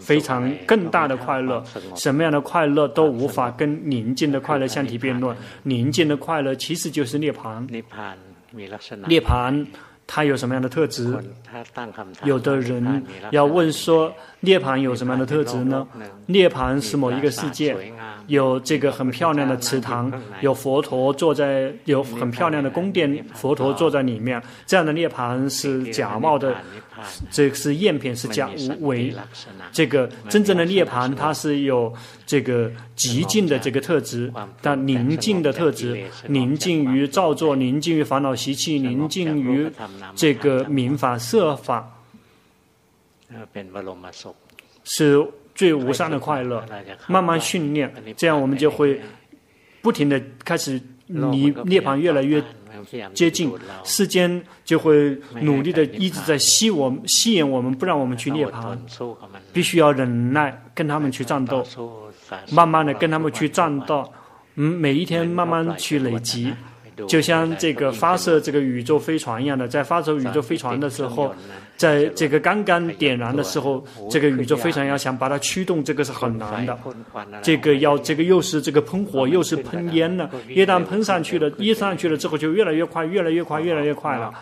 [0.00, 1.62] 非常更大的快乐，
[1.94, 5.36] 什么样的快乐都无法跟宁静的快乐相提并论。
[5.62, 7.66] 宁静的快乐其实就是涅槃。
[9.06, 9.66] 涅槃
[10.06, 11.16] 它有什么样的特质？
[12.24, 14.12] 有的人要问说，
[14.42, 15.86] 涅槃有什么样的特质呢？
[16.26, 17.76] 涅槃是某一个世界，
[18.26, 24.42] 有这个很漂亮的池塘，有佛陀坐在，有很漂亮的宫殿，佛陀坐在里面。
[24.66, 26.54] 这样的涅槃是假冒的。
[27.32, 29.12] 这是赝品，是假无为。
[29.72, 31.92] 这个真正的涅槃，它是有
[32.24, 39.68] 这个极静的这个特质，但宁静的特质，宁静于造作，宁静于烦恼习气，宁静于
[40.14, 41.90] 这个名法色法，
[44.84, 46.64] 是最无上的快乐。
[47.06, 49.00] 慢慢训练，这样我们就会
[49.80, 52.42] 不停的开始离涅槃越来越。
[53.14, 53.52] 接近
[53.84, 58.76] 世间，就会努力的一直在吸我吸引我们，不让我们去涅槃。
[59.52, 61.64] 必须要忍耐，跟他们去战斗，
[62.50, 64.10] 慢慢的跟他们去战斗。
[64.56, 66.52] 嗯，每一天慢慢去累积，
[67.06, 71.32] 就像这个发射这个宇宙飞船一样的，在发射宇宙飞船的时候。
[71.82, 76.78] 在这个刚刚点燃的时候，这个宇宙飞船要想把它驱动，这个是很难的。
[77.42, 80.30] 这个要这个又是这个喷火，又是喷烟呢。
[80.48, 84.32] 一旦喷上去了，一上去了之后就越来越快，越来越快，越来越快了。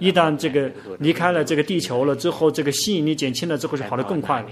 [0.00, 0.68] 一旦这个
[0.98, 4.48] 离开了这个地球了之后，这个吸引力减轻了之后就跑得更快了。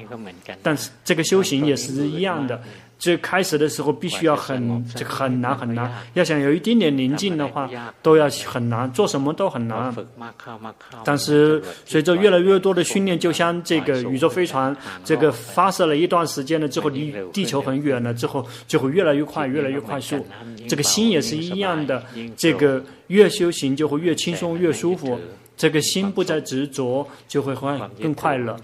[0.62, 2.62] 但是这个修行也是一样的。
[2.98, 7.68] 这开始的时候必须要很这个很难很难，要想有一丁点宁静的话，
[8.02, 9.94] 都要很难，做什么都很难。
[11.04, 14.74] 但是随着越来越多的训练，就像这个宇宙飞船，
[15.04, 20.26] 这个发射了一段时间了之后，离地球很远了之后，就会越来越快，越来越快速。
[20.66, 22.02] 这个心也是一样的，
[22.36, 25.18] 这个越修行就会越轻松，越舒服。
[25.56, 28.54] 这个心不再执着，就会会更快乐。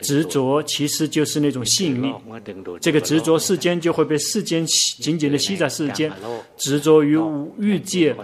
[0.00, 2.12] 执着其实就是那种吸引力。
[2.80, 6.10] 这个执着世间，就会被世间紧紧的吸在世间。
[6.56, 7.18] 执着于
[7.58, 8.16] 欲界，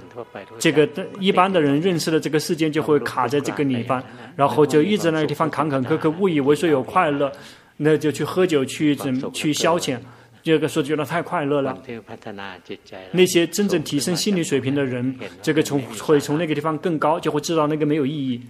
[0.58, 0.88] 这个
[1.20, 4.02] 一般的人认识的这个世间，就会卡在这个地方，
[4.34, 7.30] 然后就一直在那个地方坎坎坷坷，误以为说有快乐，
[7.76, 9.98] 那就去喝酒去怎去消遣。
[10.44, 11.82] 第二个说觉得太快乐了，
[13.12, 18.42] 那些真正提升心理水平的人，这个从会从那个地方更高，就会知道那个没有意义。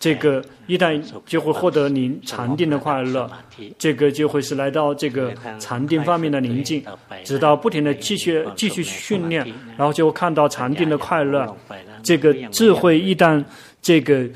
[0.00, 3.30] 这个一旦就会获得你禅定的快乐，
[3.78, 6.84] 这个就会是来到这个禅定方面的宁静，
[7.22, 9.46] 直到不停的继续继续训练，
[9.78, 11.56] 然后就会看到禅定的快乐。
[12.02, 13.44] 这个智慧一旦
[13.80, 14.28] 这个。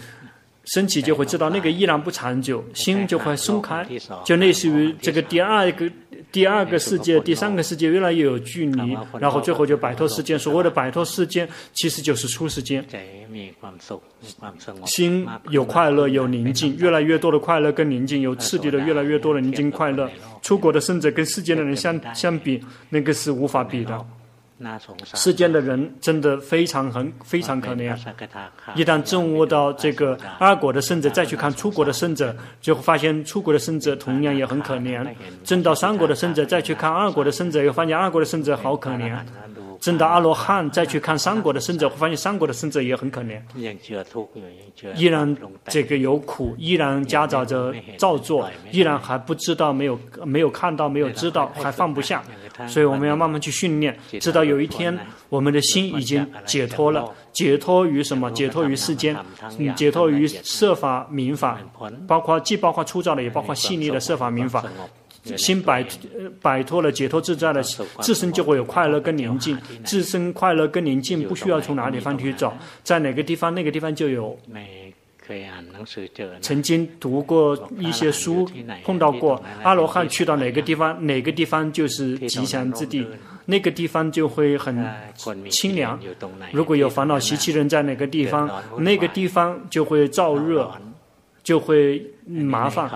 [0.72, 3.84] 升起就会知道那个依然不长久，心就会松开，
[4.24, 5.90] 就类似于这个第二个
[6.30, 10.38] 第二个世界、第三个世界越来越有距离，然后最后就摆脱世间。
[10.38, 12.84] 所谓的摆脱世间，其实就是出世间。
[14.84, 20.08] 心有快乐，有宁静，越来越多的快乐跟宁静，有次第的越来越多的宁静快乐。
[20.40, 24.06] 出国的圣者跟世间的人相相比，那个是无法比的。
[25.14, 27.96] 世间的人真的非常很非常可怜。
[28.74, 35.06] 一旦证悟到这个二果的圣者，再去看出国的圣者，就会发现出国的圣者同样也很可怜。
[35.44, 39.16] 证到三果的圣者，再去看二果的圣者，又发现二果的圣者好可怜。
[39.80, 43.40] 证到阿罗汉，再去看三果的圣者，会发现三果的圣者也很可怜。
[44.94, 45.34] 依然
[45.68, 52.22] 这个有苦，依然夹杂着造作，依然还不知道，没有没有看到，没有知道，还放不下。
[52.68, 54.96] 所以我们要慢慢去训练，直到有一天，
[55.28, 58.30] 我们的心已经解脱了，解脱于什么？
[58.30, 59.16] 解脱于世间，
[59.76, 61.58] 解脱于设法、名法，
[62.06, 64.64] 包括既包括粗糙的，也包括细腻的设法、名法。
[65.36, 65.84] 心摆
[66.40, 67.62] 摆脱了，解脱自在的，
[68.00, 69.58] 自身就会有快乐跟宁静。
[69.84, 74.38] 自身快乐跟宁静，不需要从哪里方去找，在哪个地方，那个地方就有。
[76.40, 78.48] 曾经读过一些书，
[78.84, 83.06] 碰到过阿罗汉去到哪个地方，哪个地方就是吉祥之地。
[83.46, 84.86] 那个地方就会很
[85.48, 85.98] 清凉。
[86.52, 90.70] 如果有烦恼习气人在哪个地方，那个地方就会燥热，
[91.42, 92.88] 就会麻烦。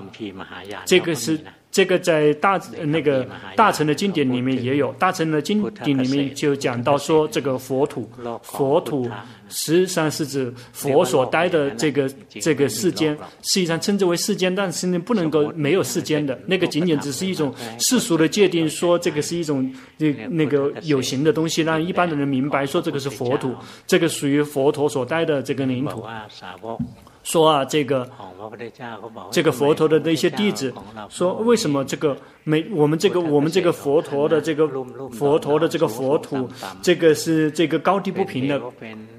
[0.84, 1.40] 这个是。
[1.74, 8.08] 这个在大那个大乘的经典里面也有，大乘的经典里面就讲到说，这个佛土，
[8.44, 9.10] 佛土
[9.48, 13.12] 实际上是指佛所待的这个这个世间，
[13.42, 19.68] 实际上称之为世间，但是呢不能够没有世间的，那个仅仅只是一种世俗的界定，说这个是一种
[19.98, 23.52] 那那个有形的东西，让一般的人明白说这个是佛土，
[23.84, 26.04] 这个属于佛陀所待的这个领土。
[27.24, 28.06] 说啊，这个
[29.30, 30.72] 这个佛陀的那些弟子
[31.08, 34.68] 说，为什么这个没我们这个我们这个佛陀的这个
[35.10, 36.48] 佛陀的这个佛土，
[36.82, 38.60] 这个是这个高低不平的，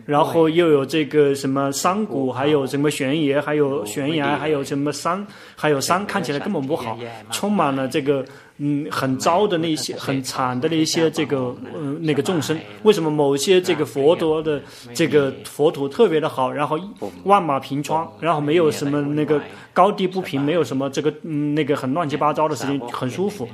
[0.05, 6.97] 然后又有这个什么山谷，还有什么悬崖，还有悬崖，还有什么山，还有山，看起来根本不好，
[7.31, 8.25] 充满了这个。
[8.57, 14.61] 嗯，很糟的那些，很惨的那些，这个呃那个众生，为什么某些这个佛陀的
[14.93, 16.79] 这个佛土特别的好，然后
[17.25, 19.41] 万马平川，然后没有什么那个
[19.73, 23.47] 高低不平，没有什么这个嗯那个很乱七八糟的事情，很舒服。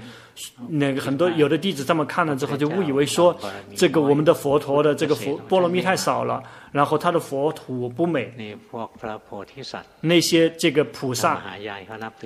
[0.70, 3.36] 那个很多有的弟子这么看了之后，就误以为说，
[3.76, 6.41] 这个我们的佛陀的这个佛波罗蜜太少了，
[6.72, 8.34] 然后他的佛土不美。
[9.99, 11.41] 那些这个菩萨，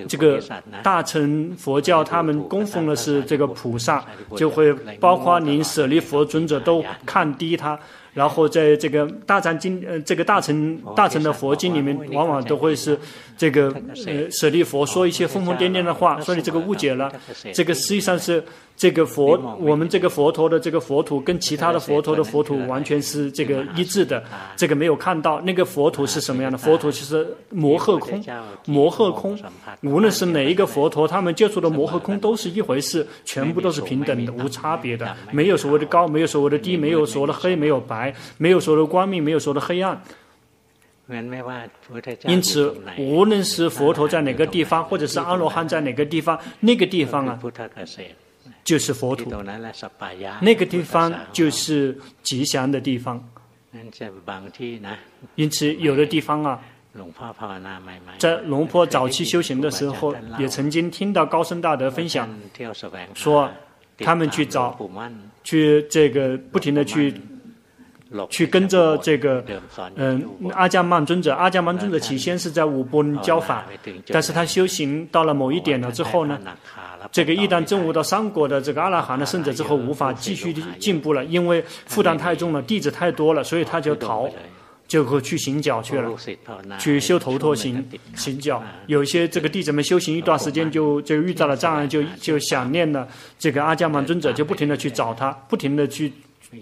[0.08, 0.40] 这个
[0.84, 4.06] 大乘佛教他们供奉的是这个菩萨，
[4.36, 7.78] 就会包括您舍利佛尊者都看低他。
[8.16, 12.98] 然后在这个大藏经，呃，这个大乘大乘的佛经里面，往往都会是
[13.36, 13.68] 这个
[14.06, 17.12] 呃舍利佛说一些疯疯癫癫的话，说你这个误解了，
[17.52, 18.42] 这个实际上是。
[18.76, 24.22] 这个佛，我们这个佛陀的这个佛土跟其他的佛陀的佛土完全是这个一致的。
[24.54, 26.58] 这个没有看到那个佛土是什么样的？
[26.58, 28.22] 佛土其实摩诃空，
[28.66, 29.38] 摩诃空，
[29.82, 39.98] 无论是哪一个佛陀，他们接触的摩诃空都是一回事，全部都是平等的，无差别的，没有所谓的高，没有所谓的低，没有所谓的黑，没有白，没有所谓的光明，没有所谓的黑暗。
[42.24, 47.38] 因此，无论是佛陀在哪个地方，或者是阿罗汉在哪个地方，那个地方啊。
[48.66, 49.30] 就是佛土，
[50.42, 53.24] 那个地方就是吉祥的地方。
[55.36, 56.60] 因此，有的地方啊，
[58.18, 62.28] 在龙坡早期修行的时候，也曾经听到高僧大德分享，
[63.14, 63.48] 说
[63.98, 64.76] 他们去找，
[65.44, 67.14] 去这个不停的去。
[68.30, 69.44] 去跟着这个，
[69.96, 73.66] 嗯，阿伽曼尊者，阿伽曼尊者起先是在五波教法，
[74.08, 76.38] 但是他修行到了某一点了之后呢，
[77.10, 84.28] 这个一旦证悟到三果的这个阿拉含的圣者之后，无法继续进步了，因为负担太重了，弟子太多了，所以他就逃，
[84.86, 86.08] 就会去行脚去了，
[86.78, 87.84] 去修头陀行
[88.14, 88.62] 行脚。
[88.86, 96.12] 有一些这个弟子们修行一段时间就就遇到了障碍，就就想念了这个阿伽曼尊者，就不停的去找他，不停的去。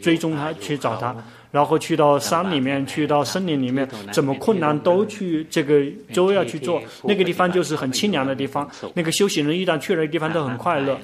[0.00, 1.14] 追踪他，去找他，
[1.50, 6.82] 然后去到山里面，去到森林里面，怎么困难都去这个都要去做。
[7.04, 8.68] 那个地方就是很清凉的地方。
[8.94, 10.98] 那个修行人一旦去了那个地方都很快乐。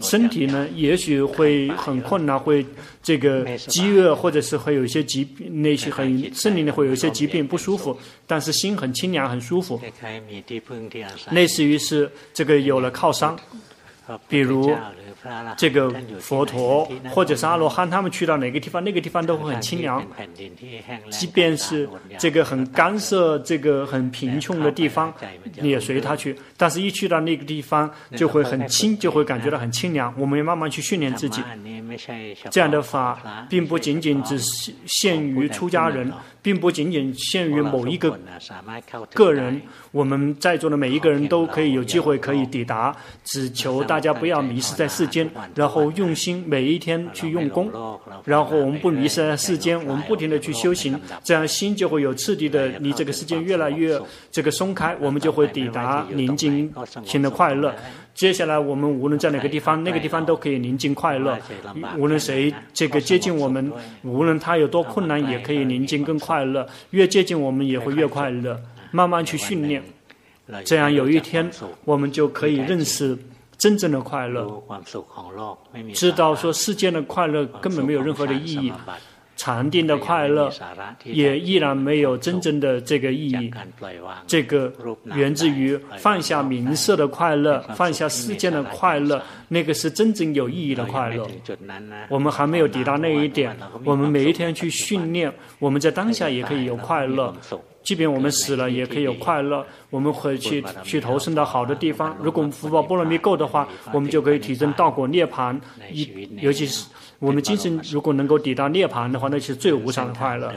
[0.00, 2.64] 身体呢，也许会很困难，会
[3.02, 9.80] 这个饥饿，或者是会有一些疾病，那些很森林里会有一些疾病不舒服，但是心很清凉，很舒服。
[11.30, 13.36] 类似于是这个有了靠山，
[14.28, 14.74] 比如。
[15.56, 20.04] 这个佛陀或者是阿罗汉，他们去到哪个地方，那个地方都会很清凉。
[21.10, 25.12] 即便是这个很干涩、这个很贫穷的地方，
[25.60, 26.36] 你也随他去。
[26.56, 30.12] 但是，一去到那个地方，就会很清，就会感觉到很清凉。
[30.16, 31.42] 我们要慢慢去训练自己。
[32.50, 34.38] 这样的法，并不仅仅只
[34.86, 36.12] 限于出家人。
[36.42, 38.18] 并不仅仅限于某一个
[39.12, 39.60] 个人，
[39.90, 42.96] 我们在座的每一个人都可以有机会可以抵达。
[43.22, 47.70] 只求大家不要迷失在世间，然后用心每一天去用功，
[48.24, 54.00] 然后我们不迷失在世间，我们不停的去修行，这样心就会有次第的离这个世界越来越
[54.30, 56.72] 这个松开，我们就会抵达宁静
[57.04, 57.74] 心的快乐。
[58.14, 61.38] 接下来，我们无论在哪个地方，那个地方都可以宁静快乐。
[61.96, 66.66] 无论谁这个接近我们，无论他有多困难，也可以宁静更快乐。
[66.90, 68.60] 越接近我们，也会越快乐。
[68.92, 69.82] 慢慢去训练，
[70.64, 71.48] 这样有一天，
[71.84, 73.16] 我们就可以认识
[73.60, 74.50] 真正的快乐，
[75.94, 78.72] 知道说世间的快乐根本没有任何的意义。
[79.36, 80.52] 禅定的快乐
[81.02, 83.50] 也依然没有真正的这个意义，
[84.26, 84.70] 这个
[85.14, 91.26] 源自于放下名色的快乐，放下世间的快乐，那个是真正有意义的快乐。
[92.10, 97.34] 我们还没有抵达那一点，我们每一天去训练，我们在当下也可以有快乐。
[97.82, 99.64] 即便我们死了，也可以有快乐。
[99.88, 102.16] 我们会去去投生到好的地方。
[102.20, 105.58] 如果我们福报波罗蜜够的话，我们就可以提升道果涅槃。
[105.92, 106.86] 一尤其是
[107.18, 110.52] 我们精神如果能够抵达涅槃的话，那是最无上的快乐。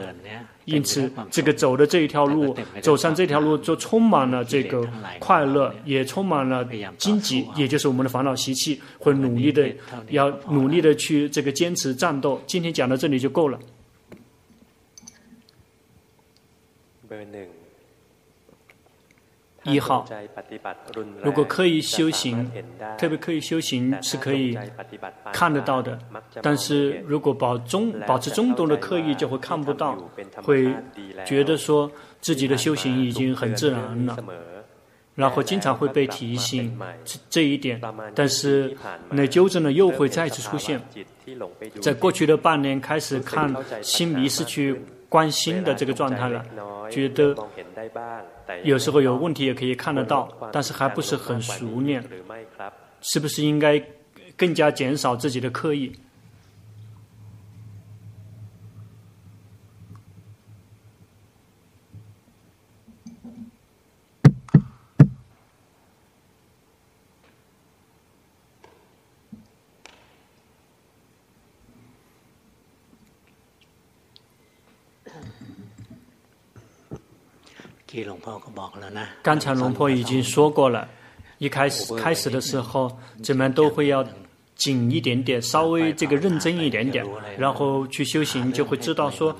[0.66, 4.86] 因此，这个走的这一条路，走上这条路，就充满了这个
[5.18, 6.66] 快乐，也充满了
[6.96, 9.70] 荆棘，也就是我们的烦恼习气，会努力的，
[10.08, 12.40] 要努力的去这个坚持战斗。
[12.46, 13.58] 今天讲到这里就够了。
[19.66, 20.06] 一号，
[21.22, 22.50] 如果刻意修行，
[22.98, 24.58] 特别刻意修行是可以
[25.32, 25.98] 看得到的。
[26.42, 29.96] 但是如果保中保持中度的刻意，就会看不到，
[30.42, 30.70] 会
[31.24, 31.90] 觉得说
[32.20, 34.22] 自己的修行已经很自然了，
[35.14, 37.80] 然后经常会被提醒这这一点。
[38.14, 38.76] 但是
[39.12, 40.78] 那纠正呢，又会再次出现。
[41.80, 44.82] 在过去的半年开始看新迷失去
[45.14, 46.44] 观心的这个状态了，
[46.90, 47.36] 觉得。
[48.64, 52.02] 有时候有问题也可以看得到，但是还不是很熟练，
[53.00, 53.80] 是不是应该
[54.36, 55.92] 更加减少自己的刻意？
[79.22, 80.88] 刚才龙婆已经说过了，
[81.38, 84.04] 一开始开始的时候，怎么都会要
[84.56, 87.04] 紧一点点，稍微这个认真一点点，
[87.38, 89.36] 然后去修行就会知道说，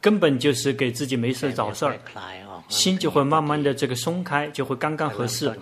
[0.00, 1.98] 根本就是给自己没事找事儿，
[2.68, 5.52] 心就会慢慢的这个松开，就会刚刚合适。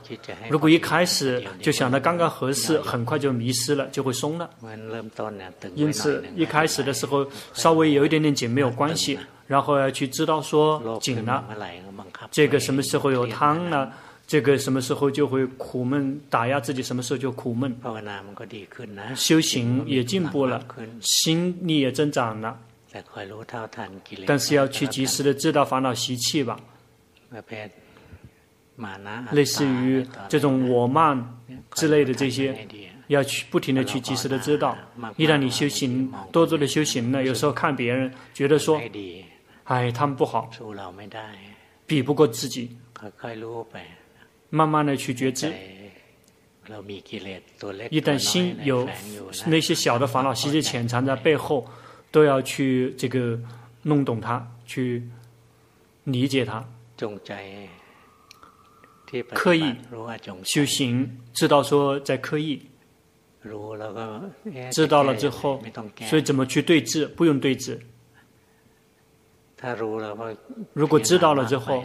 [0.50, 4.50] 如果一开始就想到刚刚合适，很快就迷失了，就会松了。
[5.74, 9.18] 因此一开始的时候稍微有一点点紧没有关系。
[9.46, 11.44] 然后要去知道说紧了，
[12.30, 13.92] 这个什么时候有汤了，
[14.26, 17.74] 这个什么时候就会苦闷打压自己，什么时候就苦闷。
[19.14, 20.60] 修行也进步了，
[21.00, 22.58] 心力也增长了，
[24.26, 26.58] 但是要去及时的知道烦恼习气吧。
[29.30, 31.38] 类似于这种我慢
[31.72, 32.66] 之类的这些，
[33.06, 34.76] 要去不停的去及时的知道。
[35.16, 38.80] 一旦你修行多做的修行呢，有时候看别人觉得说。
[39.66, 40.50] 哎，他们不好，
[41.86, 42.76] 比不过自己。
[44.48, 45.52] 慢慢的去觉知，
[47.90, 48.88] 一旦心有
[49.46, 51.68] 那些小的烦恼习气潜藏在背后，
[52.10, 53.38] 都要去这个
[53.82, 55.06] 弄懂它，去
[56.04, 56.64] 理解它。
[59.34, 59.74] 刻意
[60.44, 62.62] 修行，知道说在刻意，
[64.72, 65.60] 知道了之后，
[66.08, 67.06] 所以怎么去对峙？
[67.08, 67.80] 不用对治。
[70.72, 71.84] 如果知道了之后，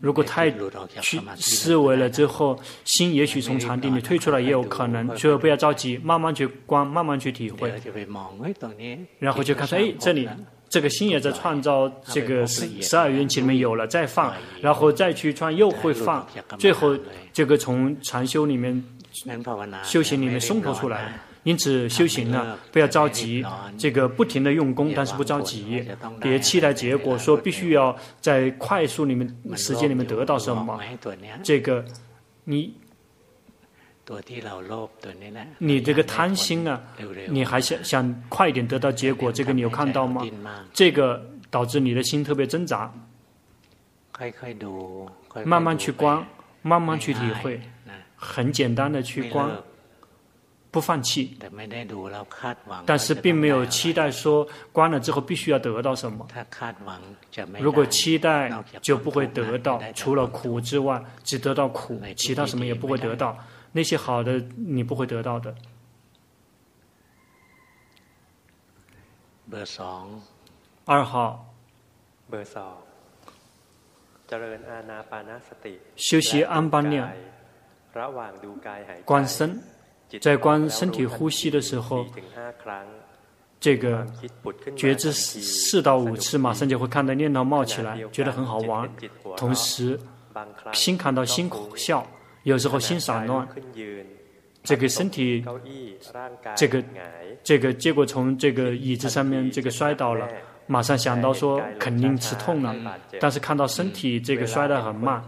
[0.00, 0.48] 如果太
[1.00, 7.72] 去思维了之后，心也许从禅定里退出来也有可能，所以不要着急，慢慢去观，慢慢去体会，
[9.18, 10.28] 然后就看说，哎，这里
[10.68, 16.24] 这个心也在创造这个十十二缘起里面有了，再放，然后再去创又会放，
[16.58, 16.96] 最后
[17.32, 18.84] 这个从禅修里面
[19.82, 21.20] 修行里面松脱出来。
[21.48, 23.42] 因此修行呢，不要着急，
[23.78, 25.82] 这个不停的用功，但是不着急，
[26.20, 29.26] 别期待结果，说必须要在快速里面
[29.56, 30.78] 时间里面得到什么。
[31.42, 31.82] 这个
[32.44, 32.74] 你
[35.56, 36.78] 你这个贪心啊，
[37.30, 40.22] 你还想想快一点得到结果，这个你有看到吗？
[40.74, 42.92] 这个导致你的心特别挣扎。
[45.46, 46.22] 慢慢去观，
[46.60, 47.58] 慢慢去体会，
[48.16, 49.50] 很简单的去观。
[50.78, 51.36] 不放弃，
[52.86, 56.24] 但是并没有期待说关了之后必须要得到什么。
[57.58, 58.48] 如果期待
[58.80, 63.36] 就不会得到，除了苦之外，只得到苦，其他什么也不会得到。
[63.72, 65.52] 那些好的你不会得到的。
[70.84, 71.52] 二号，
[75.96, 77.16] 修习安般念，
[79.04, 79.60] 观身。
[80.20, 82.06] 在观身体呼吸的时候，
[83.60, 84.06] 这个
[84.76, 88.88] 觉知四到五次，马上就会看到念头冒起来，觉得很好玩。
[89.36, 89.98] 同时，
[90.72, 92.06] 心看到心苦笑，
[92.44, 93.46] 有时候心散乱，
[94.62, 95.44] 这个身体，
[96.56, 96.82] 这个
[97.42, 100.28] 这个结果从这个椅子上面这个摔倒了。
[100.68, 102.76] 马上想到说肯定吃痛了，
[103.18, 105.20] 但是看到身体这个摔得很慢，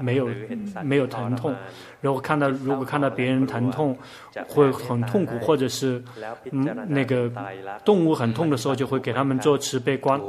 [0.00, 0.30] 没有
[0.82, 1.54] 没有疼痛。
[2.00, 3.98] 然后看到如果看到别人疼痛，
[4.46, 6.02] 会很痛苦，或者是
[6.52, 7.30] 嗯那个
[7.84, 10.20] 动物很痛的时候，就会给他们做慈悲观。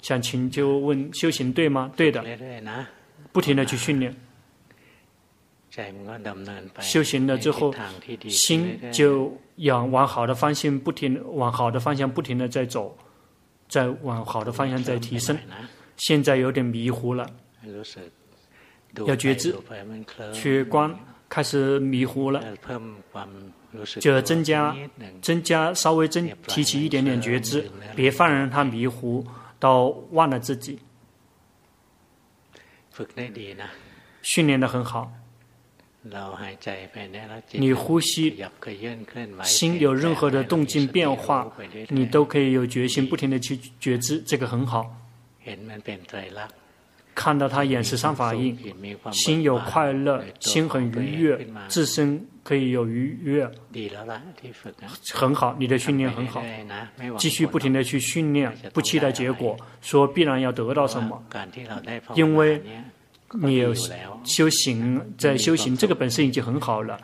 [0.00, 1.90] 想请就问修行对吗？
[1.96, 2.24] 对的，
[3.30, 4.14] 不停的去训练。
[6.80, 7.74] 修行了之后，
[8.28, 12.96] 心就要往好的方向不停往好的方向不停的在走，
[13.68, 15.38] 在往好的方向在提升。
[15.96, 17.28] 现在有点迷糊了，
[19.06, 19.54] 要觉知，
[20.32, 20.94] 去观
[21.28, 22.42] 开始迷糊了，
[24.00, 24.74] 就要增加
[25.20, 29.26] 增加稍微增提起一点点觉知，别放任他迷糊
[29.58, 30.78] 到忘了自己。
[34.22, 35.12] 训练的很好。
[37.52, 38.42] 你呼吸，
[39.42, 41.52] 心有任何的动静变化，
[41.88, 44.96] 你都可以有决心，不停地去觉知，这个很好。
[47.14, 48.56] 看到他眼是三法印，
[49.10, 53.50] 心有快乐，心很愉悦，自身可以有愉悦，
[55.12, 56.42] 很好，你的训练很好，
[57.18, 61.20] 继续不停地去训练，不期待结果，说必然要得到什么，
[62.14, 62.62] 因为。
[63.32, 63.74] 你有
[64.24, 66.98] 修行，在修行，这个本身已经很好了。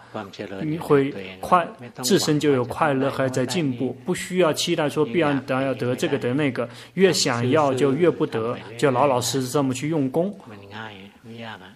[0.62, 1.68] 你会快，
[2.02, 10.34] 自身就有快乐，还在进步，不需要期待说必然得要得这个得那个，越想要就越不得，就老老实实这么去用功，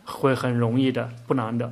[0.04, 1.70] 会很容易的，不难的。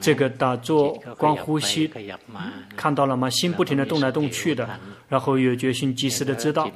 [0.00, 1.90] 这个打坐观呼吸，
[2.76, 3.30] 看到了吗？
[3.30, 4.68] 心不停的动来动去的，
[5.08, 6.70] 然后有决心及时的知道，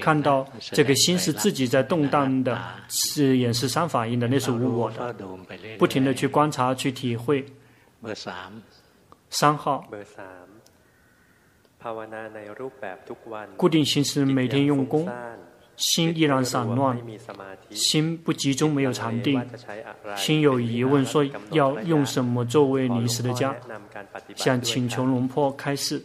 [0.00, 5.14] 看到这个心是自己在动荡的，是眼识三反应的，那是无我的，
[5.78, 7.46] 不停的去观察去体会。
[9.30, 9.88] 三号，
[13.56, 15.08] 固定形式每天用功。
[15.76, 16.96] 心依然散乱，
[17.70, 19.42] 心不集中，没有禅定。
[20.16, 23.54] 心有疑问，说要用什么作为临时的家？
[24.36, 26.02] 想请求龙婆开示。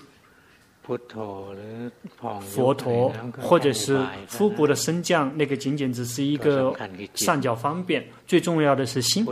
[2.42, 6.76] 佛陀，或者是腹部的升降，那个仅仅只是一个
[7.14, 9.24] 上脚方便，最重要的是心。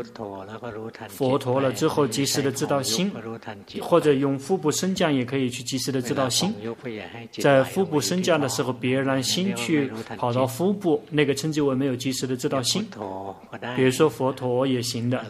[1.10, 3.12] 佛陀了之后，及时的知道心，
[3.82, 6.54] 或者用腹部升降也可以去及时的知道心。
[7.40, 12.86] 在腹部升降的时候，别让心去跑到腹部，那个称之为没有及时的知道心。
[13.76, 15.26] 比如说佛陀也行的，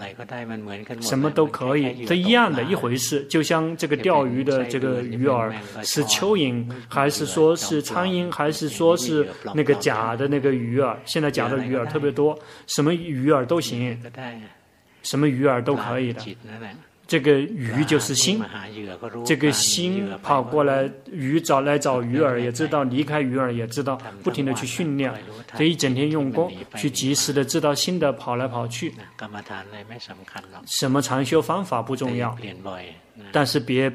[0.99, 3.23] 什么都可以，都一样的一回事。
[3.30, 5.53] 就像这个钓鱼的这个鱼饵
[5.84, 6.03] 是。
[6.18, 10.95] 蚯蚓，还是说是苍蝇，还是说是那个假的那个鱼饵？
[11.05, 13.97] 现在假的鱼饵特别多，什么鱼饵都行，
[15.03, 16.22] 什么鱼饵都可以的。
[17.07, 18.43] 这个鱼就是心，
[19.26, 25.13] 这个心跑过来，鱼找来找鱼饵，也知道离开鱼饵，也知道不停地去训练，
[25.55, 28.93] 这一整天用功，去及时的知道心的跑来跑去。
[30.65, 32.38] 什么禅修方法不重要，
[33.32, 33.89] 但是别。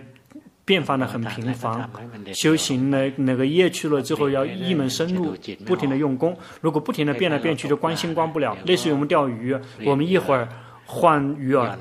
[0.64, 1.90] 变化的很频繁，
[2.32, 5.34] 修行呢，那个业去了之后要一门深入，
[5.66, 6.36] 不停的用功。
[6.60, 8.56] 如果不停的变来变去，就观心观不了。
[8.64, 10.48] 类似于我们钓鱼，我们一会儿
[10.86, 11.76] 换鱼饵，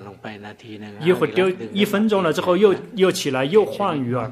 [0.99, 4.29] 一会儿丢一分钟了之后又又起来又换鱼饵，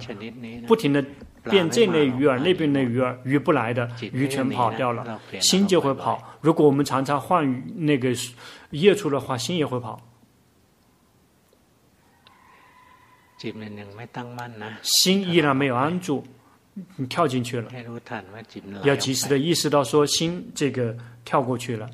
[0.66, 1.04] 不停的
[1.44, 6.38] 变这类鱼饵那边的鱼饵，鱼不来的鱼全跑掉了，心就会跑。
[6.42, 8.10] 如果我们常常换那个
[8.72, 10.00] 业出的话，心也会跑。
[14.82, 16.24] 心依然没有安住，
[16.98, 17.72] 你跳进去了，
[18.84, 21.90] 要及时的意识到说心这个跳过去了，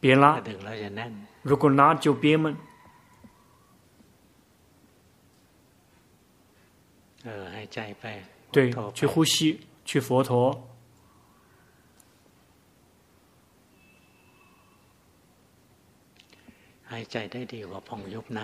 [0.00, 0.42] 别拉，
[1.42, 2.56] 如果拉就憋闷，
[8.50, 10.68] 对，去呼吸，去佛陀。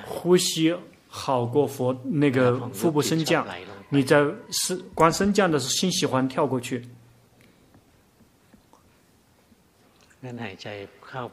[0.06, 0.74] 呼吸
[1.08, 3.46] 好过佛那个腹部升降，
[3.88, 6.84] 你在升观升降的时候，心喜欢跳过去。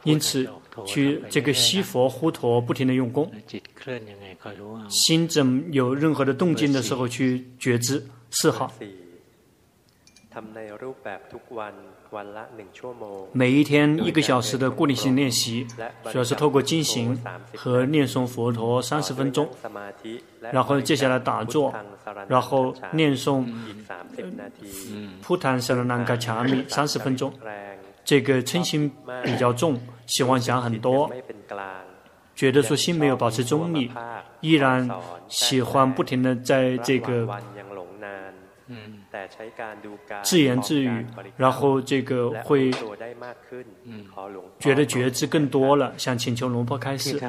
[0.04, 0.48] 因此，
[0.86, 3.32] 去这个吸佛呼陀，不停的用功，
[4.90, 8.72] 心怎有任何的动静的时候去觉知，四号。
[13.32, 15.68] 每一天一个小时的固定性练习，
[16.12, 17.20] 主要是透过经行
[17.56, 19.50] 和念诵佛陀三十分钟，
[20.52, 21.74] 然后接下来打坐，
[22.28, 23.46] 然后念诵
[25.22, 27.34] 普檀萨罗南嘎恰米三十分钟。
[28.04, 28.92] 这个嗔心
[29.24, 31.12] 比较重，喜欢想很多，
[32.36, 33.92] 觉得说心没有保持中立，
[34.42, 34.90] 依然
[35.28, 37.28] 喜欢不停的在这个。
[40.24, 41.06] 自言自语，
[41.38, 42.72] 然后这个会
[44.60, 47.20] 觉得觉知更多了，想请求龙婆开示。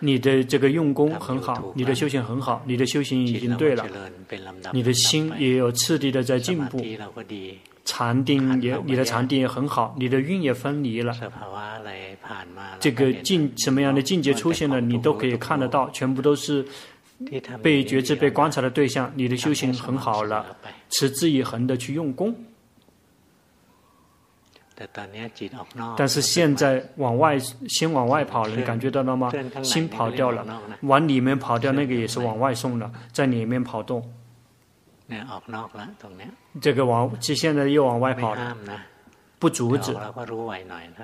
[0.00, 3.86] 你的这个用功很好，你的修行很好，你的修行已经对了，
[4.72, 6.84] 你的心也有次第的在进步，
[7.84, 11.14] 禅定也，你的禅定也很好，你的运也分离了。
[12.80, 16.66] 这个境什么样的境界出现了，你都可以看得到，全部都是。
[17.62, 20.56] 被觉知、被观察的对象，你的修行很好了，
[20.90, 22.34] 持之以恒的去用功。
[25.96, 29.32] 但是现在往外，心往外跑了，你感觉到了吗？
[29.62, 30.46] 心跑掉了，
[30.82, 34.06] 往里面跑掉，那个也是往外送了，在里面跑动。
[36.60, 38.56] 这个往，现在又往外跑了。
[39.38, 39.94] 不阻止，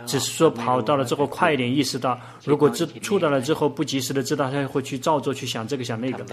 [0.06, 6.24] 只是说跑到了之后快一点意识到，如果知触到了之后不及时的知道，他会去照做去想这个想那个，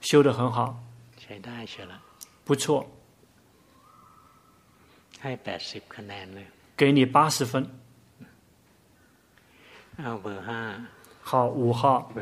[0.00, 0.78] 修的很好，
[2.44, 2.86] 不错，
[6.76, 7.68] 给你八十分，
[11.22, 12.12] 好五号，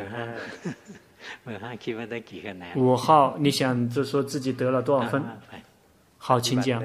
[2.76, 5.22] 五号，你想就说自己得了多少分？
[6.24, 6.80] 好，请讲。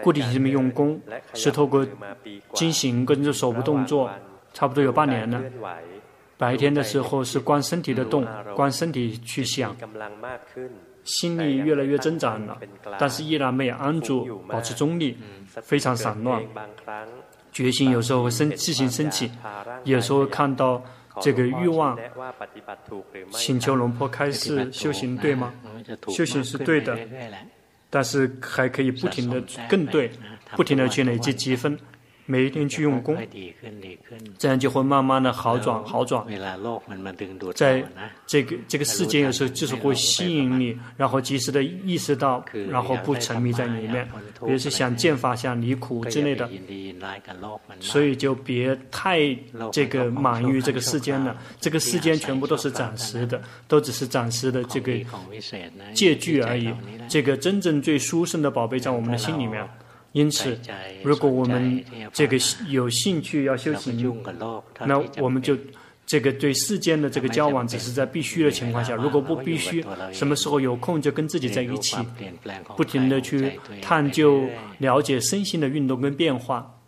[0.00, 1.00] 固定这么用功，
[1.34, 1.84] 是透过
[2.52, 4.08] 进行跟着手部动作，
[4.52, 5.42] 差不多有半年了。
[6.38, 9.76] 白天的时候是观身体的动，观身体去想，
[11.02, 12.56] 心力越来越增长了，
[13.00, 16.40] 但是依然没有安住，保持中立，非常散乱。
[17.50, 19.28] 觉性有时候会生自行升起，
[19.82, 20.80] 有时候看到
[21.20, 21.98] 这个欲望，
[23.32, 25.52] 请求龙婆开示修行对吗？
[26.08, 26.96] 修行是对的。
[27.94, 30.10] 但是还可以不停的更对，
[30.56, 31.78] 不停的去累积积分，
[32.26, 33.16] 每一天去用功，
[34.38, 36.24] 这样就会慢慢的好转好转。
[37.54, 37.84] 在
[38.26, 44.08] 这个这个世界有时候就是会吸引你，然后及时的意识到，然后不沉迷在里面，
[44.44, 46.48] 比如说想见法、想离苦之类的，
[47.80, 49.18] 所以就别太
[49.70, 51.36] 这个满于这个世间了。
[51.60, 54.92] 这个世间全部都是暂时的，都只是暂时的这个
[55.92, 56.72] 借据而已。
[57.08, 59.62] 这个真正最殊胜的宝贝在我们的心里面，
[60.14, 60.56] 因此，
[61.02, 62.38] 如果我们这个
[62.68, 64.22] 有兴趣要修行，
[64.86, 65.56] 那我们就
[66.06, 71.96] 这个对世间的这个交往只是在必须的情况下，如果不必须，什么时候有空就跟自己在一起，
[72.76, 74.48] 不停的去探究、
[74.78, 76.78] 了解身心的运动跟变化，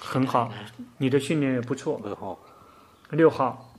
[0.00, 0.50] 很好，
[0.96, 2.00] 你的训练也不错，
[3.10, 3.70] 六号。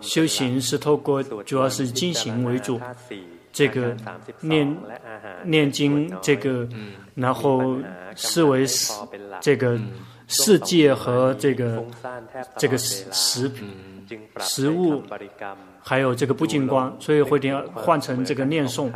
[0.00, 2.80] 修行是透过，主要是经行为主，
[3.52, 3.96] 这个
[4.40, 4.76] 念
[5.44, 6.68] 念经，这个
[7.14, 7.76] 然后
[8.14, 8.64] 思维
[9.40, 9.78] 这个
[10.28, 11.84] 世界和这个
[12.56, 13.50] 这个食
[14.38, 15.02] 食物，
[15.82, 18.92] 还有这个不净观，所以会点换成这个念诵，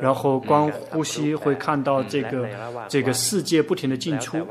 [0.00, 2.48] 然后光呼吸会看到这个
[2.88, 4.46] 这个世界不停的进出，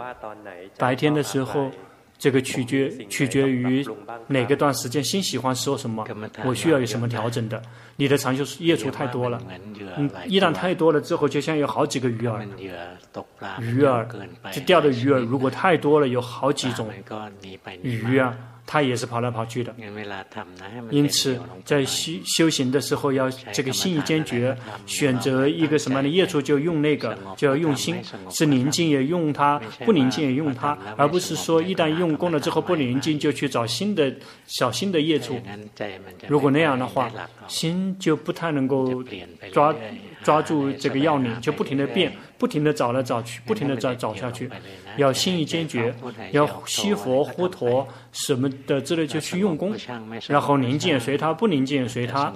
[0.78, 1.72] 白天的时候。
[2.20, 3.86] 这个取决取决于
[4.28, 6.05] 哪个段时间新喜欢说什么，
[6.45, 7.61] 我需要有什么调整的。
[7.95, 9.41] 你的长袖业处太多了，
[9.97, 12.45] 嗯，一旦太多了之后，就像有好几个鱼饵，
[13.59, 14.05] 鱼饵
[14.51, 16.89] 就钓的鱼饵，如果太多了，有好几种
[17.82, 18.38] 鱼啊。
[18.70, 19.74] 他也是跑来跑去的，
[20.91, 24.55] 因此在修修行的时候要这个心意坚决，
[24.86, 27.95] 选择一个什么样的业处就用那个，就要用心，
[28.30, 34.13] 是宁静也用它，不宁静也用它，而不是说一旦用功了之后不宁静就去找新的
[34.45, 35.39] 小新的业处。
[36.28, 37.09] 如果那样的话，
[37.47, 39.01] 心就不太能够
[39.53, 39.74] 抓
[40.22, 42.11] 抓住这个要领，就不停的变。
[42.38, 44.49] 不停的找来找去，不停的找找下去，
[44.97, 45.93] 要心意坚决，
[46.31, 49.75] 要吸佛呼陀什么的之类就去用功，
[50.27, 52.31] 然后宁静也随他，不宁静也随他，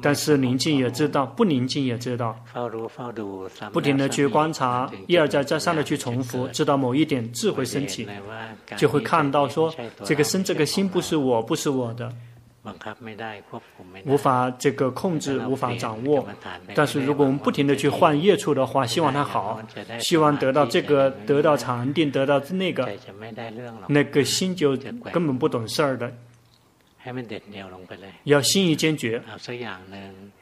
[0.00, 2.38] 但是宁静也知道，不宁静也知道，
[3.72, 8.06] 不停的去观察，一而再再三的去重复，直到某一点智慧升起，
[8.76, 12.12] 就会看到说这个身这个心不是我，不是我的。
[14.04, 16.26] 无法这个控制，无法掌握。
[16.74, 19.60] 但是如果我们不停地去换业处的话，希望它好，
[19.98, 22.88] 希望得到这个，得到禅定，得到那个，
[23.88, 26.12] 那个心就根本不懂事儿的。
[28.24, 29.22] 要心意坚决，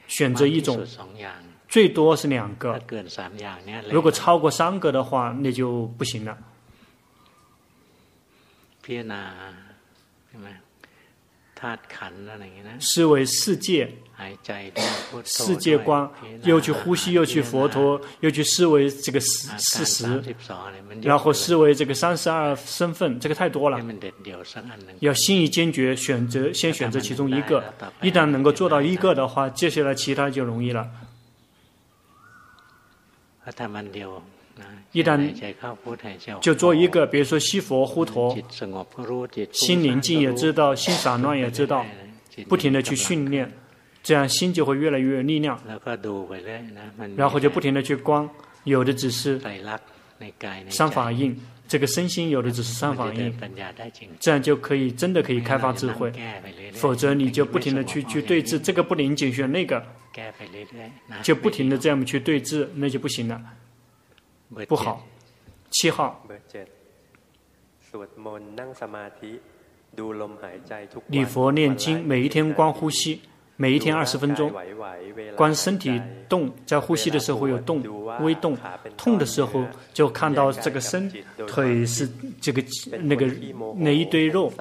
[0.09, 0.85] 选择一种，
[1.69, 2.81] 最多是两个。
[3.91, 6.37] 如果超过三个的话，那就不行了。
[12.81, 13.91] 思维世界，
[15.25, 16.11] 世界观，
[16.43, 20.23] 又去呼吸，又去佛陀，又去思维这个事事实，
[21.03, 23.79] 然后思维这个三十二身份，这个太多了。
[25.01, 27.63] 要心意坚决，选择先选择其中一个。
[28.03, 30.91] 一旦能够做到一个的话，接下来其他就容易了。
[34.93, 35.19] 一旦
[36.41, 38.35] 就做一个，比如说西佛呼陀，
[39.53, 41.85] 心宁静也知道，心散乱也知道，
[42.49, 43.51] 不停地去训练，
[44.03, 45.61] 这样心就会越来越有力量。
[47.15, 48.27] 然后就不停地去观，
[48.65, 49.39] 有的只是
[50.71, 53.35] 三法印，这个身心有的只是三法印，
[54.19, 56.11] 这样就可以真的可以开发智慧。
[56.73, 59.85] 否则你就不停地去去对治，这个不灵警选那个，
[61.23, 63.39] 就不停地这样去对治，那就不行了。
[64.69, 65.05] 不好，
[65.71, 66.25] 七号。
[71.09, 73.21] 礼佛念经，每一天观呼吸，
[73.57, 74.53] 每一天二十分钟，
[75.35, 77.83] 观身体动，在呼吸的时候会有动，
[78.21, 78.57] 微动，
[78.97, 81.11] 痛的时候就看到这个身
[81.49, 82.09] 腿是
[82.41, 82.63] 这个
[83.01, 83.27] 那个
[83.77, 84.53] 那一堆肉，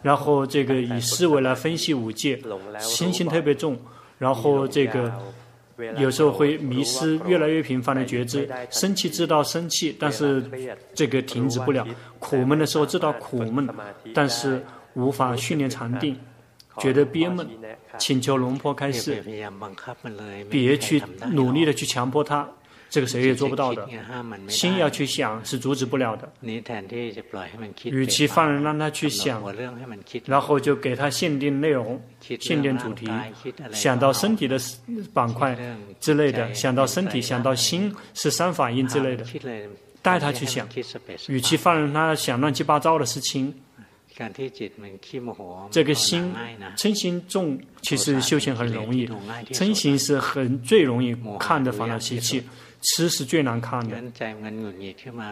[0.00, 2.40] 然后这个以思维来分析五戒，
[2.78, 3.76] 心情特别重，
[4.18, 5.12] 然后这个。
[5.98, 10.44] 有时候会迷失，越来越频繁的觉知，生气知道生气，但是
[10.94, 11.84] 这个停止不了；
[12.18, 13.68] 苦闷的时候知道苦闷，
[14.14, 14.64] 但是
[14.94, 16.16] 无法训练禅定，
[16.78, 17.48] 觉得憋闷，
[17.98, 19.24] 请求龙婆开示，
[20.48, 21.02] 别去
[21.32, 22.48] 努力的去强迫他。
[22.94, 23.88] 这个谁也做不到的，
[24.46, 26.32] 心要去想是阻止不了的。
[27.86, 29.42] 与其放任让他去想，
[30.26, 32.00] 然后就给他限定内容、
[32.38, 33.10] 限定主题，
[33.72, 34.56] 想到身体的
[35.12, 35.58] 板块
[35.98, 39.24] 之类的，想到身体、想到心是三法印之类的，
[40.00, 40.68] 带他去想。
[41.26, 43.52] 与其放任他想乱七八糟的事情，
[45.72, 46.32] 这个心
[46.76, 49.08] 嗔心重，其实修行很容易。
[49.50, 52.40] 嗔心是很最容易看的烦恼习气。
[52.84, 53.96] 吃是最难看的，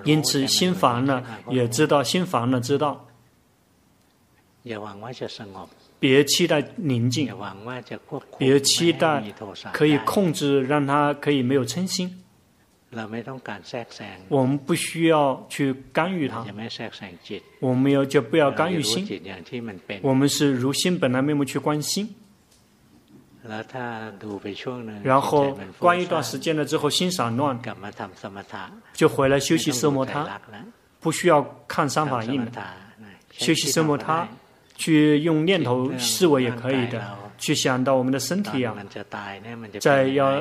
[0.04, 3.06] 因此心烦了也知道，心烦了知道。
[6.00, 7.30] 别期待宁静，
[8.38, 9.22] 别期待
[9.72, 12.22] 可以控制，让他可以没有嗔心。
[14.28, 16.46] 我们不需要去干预他，
[17.60, 19.06] 我们要就不要干预心。
[20.00, 22.14] 我们是如心本来面目去观心。
[25.02, 27.58] 然后关一段时间了之后，心散乱，
[28.92, 30.40] 就回来休息奢摩他，
[31.00, 32.44] 不需要看三法印。
[32.44, 32.52] 了。
[33.32, 34.28] 休息奢摩他，
[34.76, 37.02] 去用念头思维也可以的，
[37.38, 38.76] 去想到我们的身体啊，
[39.80, 40.40] 在要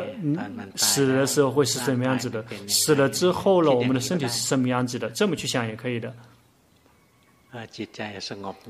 [0.75, 6.13] 死的时候会是什么样子的，死了之后了，我们的身体是什么样子的，这么去想也可以的。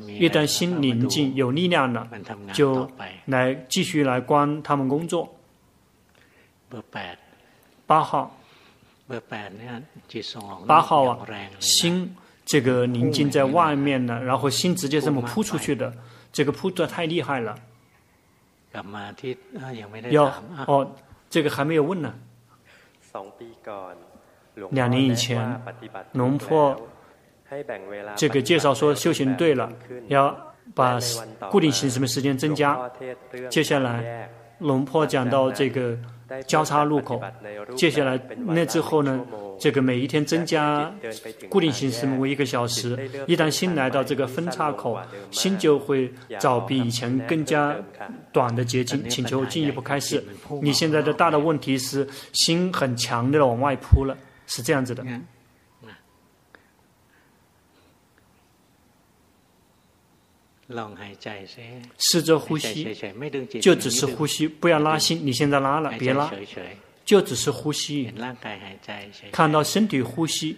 [0.07, 2.09] 一旦心宁静有力量了，
[2.51, 2.89] 就
[3.25, 5.31] 来继续来观他们工作。
[7.85, 8.35] 八号，
[10.65, 11.27] 八号啊，
[11.59, 15.93] 心这个宁静在外面呢，然后心直接这么扑出去的，
[16.31, 17.55] 这个扑得太厉害了。
[20.09, 20.33] 要
[20.65, 20.95] 哦，
[21.29, 22.15] 这个还没有问呢。
[24.71, 25.61] 两年以前，
[26.13, 26.81] 龙婆。
[28.15, 29.71] 这个介绍说修行对了，
[30.07, 30.35] 要
[30.73, 30.99] 把
[31.49, 32.79] 固定行什么时间增加。
[33.49, 34.29] 接下来
[34.59, 35.97] 龙婆讲到这个
[36.47, 37.21] 交叉路口，
[37.75, 39.19] 接下来那之后呢，
[39.59, 40.89] 这个每一天增加
[41.49, 42.97] 固定行什么为一个小时。
[43.27, 44.97] 一旦心来到这个分叉口，
[45.29, 47.75] 心就会找比以前更加
[48.31, 49.09] 短的捷径。
[49.09, 50.23] 请求进一步开示。
[50.61, 54.15] 你现在的大的问题是心很强烈的往外扑了，
[54.47, 55.03] 是这样子的。
[61.97, 62.95] 试着呼吸，
[63.61, 65.25] 就只是呼吸，不要拉心。
[65.25, 66.31] 你现在拉了，别拉，
[67.03, 68.13] 就只是呼吸。
[69.31, 70.57] 看到身体呼吸，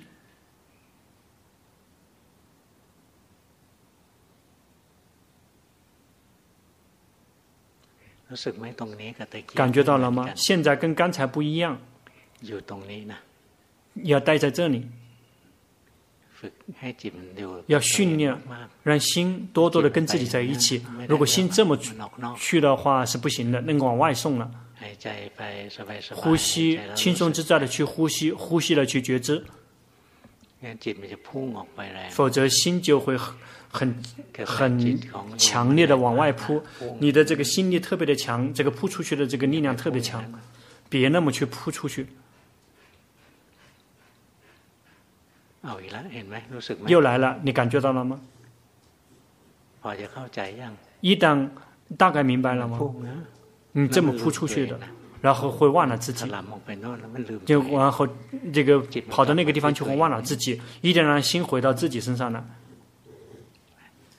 [9.53, 10.29] 感觉到了吗？
[10.35, 11.79] 现在跟刚才不一样，
[14.03, 14.87] 要待在这里。
[17.67, 18.35] 要训练，
[18.83, 20.81] 让心多多的跟自己在一起。
[21.07, 21.77] 如果心这么
[22.37, 24.49] 去的话是不行的，那个往外送了。
[26.15, 29.43] 呼吸，轻松自在的去呼吸，呼吸了去觉知。
[32.09, 33.35] 否则心就会很
[33.73, 34.03] 很
[34.45, 36.61] 很强烈的往外扑。
[36.99, 40.23] 你的这个心力特别的强，这个扑出去的这个力量特别强，
[40.89, 42.07] 别那么去扑出去。
[46.86, 48.20] 又来了，你感觉到了吗？
[51.00, 51.48] 一旦
[51.96, 52.78] 大概明白了吗？
[52.78, 53.14] พุ่งนะ
[53.72, 54.78] 你这么扑出去的，
[55.20, 58.06] 然后会忘了自 ถ 己， ลำออกไปโน่นแล้วมันลืมตั 就 วเอง 然后
[58.52, 58.80] 这个
[59.10, 62.44] 跑到那个地方去会忘了自己，一定让心回到自己身上了，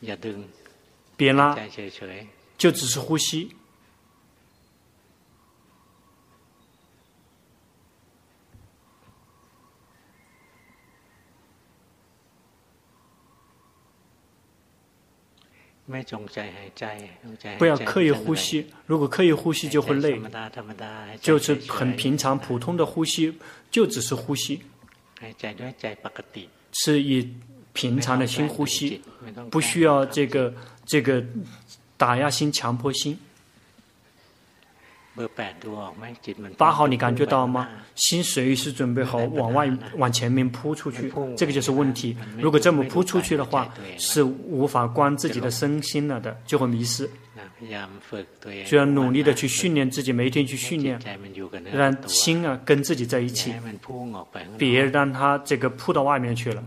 [0.02, 0.38] อย่าดึง
[1.18, 3.52] 别拉 ใจ，เฉย 就只是呼吸。
[15.90, 16.84] ไม่จงใจหายใจ
[17.24, 20.30] จงใจหายใจ 不要刻意呼吸，如果刻意呼吸就会 หายใจ 累 ธรรม。
[20.38, 23.34] ดาธรรมดาหายใจ 就是เฉยๆ 很平常普通的呼吸，
[23.72, 24.62] 就只是呼吸，
[25.22, 27.12] หายใจด้วยใจปกติ 是以
[27.74, 30.54] 平常的心呼吸， ไม่ต้อง 不需要这个
[30.86, 31.24] 这个
[31.98, 33.18] 打压心、强迫心。
[36.57, 37.69] 八号，你感觉到吗？
[37.95, 41.13] 心随时准备好往外往前面扑出去。
[41.37, 47.09] 这个就是问题，如果这么扑出去的话，是无法观自己的身心了的，就会迷失。
[48.67, 51.01] 就要努力的去训练自己，每一天去训练，
[51.73, 53.55] 让心啊跟自己在一起，
[54.59, 56.65] 别让它这个扑到外面去了。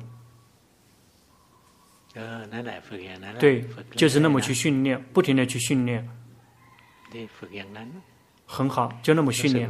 [3.37, 3.63] 对，
[3.95, 6.07] 就是那么去训练，不停的去训练。
[8.49, 9.69] 很好就那么训练。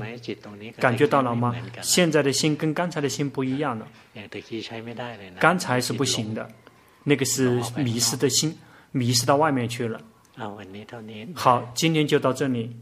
[0.79, 1.35] 感觉到了。
[1.35, 3.87] 吗现在的心跟刚才的心不一样了。
[5.39, 6.47] 刚才是不行的。
[7.03, 8.57] 那个是迷失的心
[8.91, 9.99] 迷失到外面去了。
[11.33, 12.75] 好今天就到这里。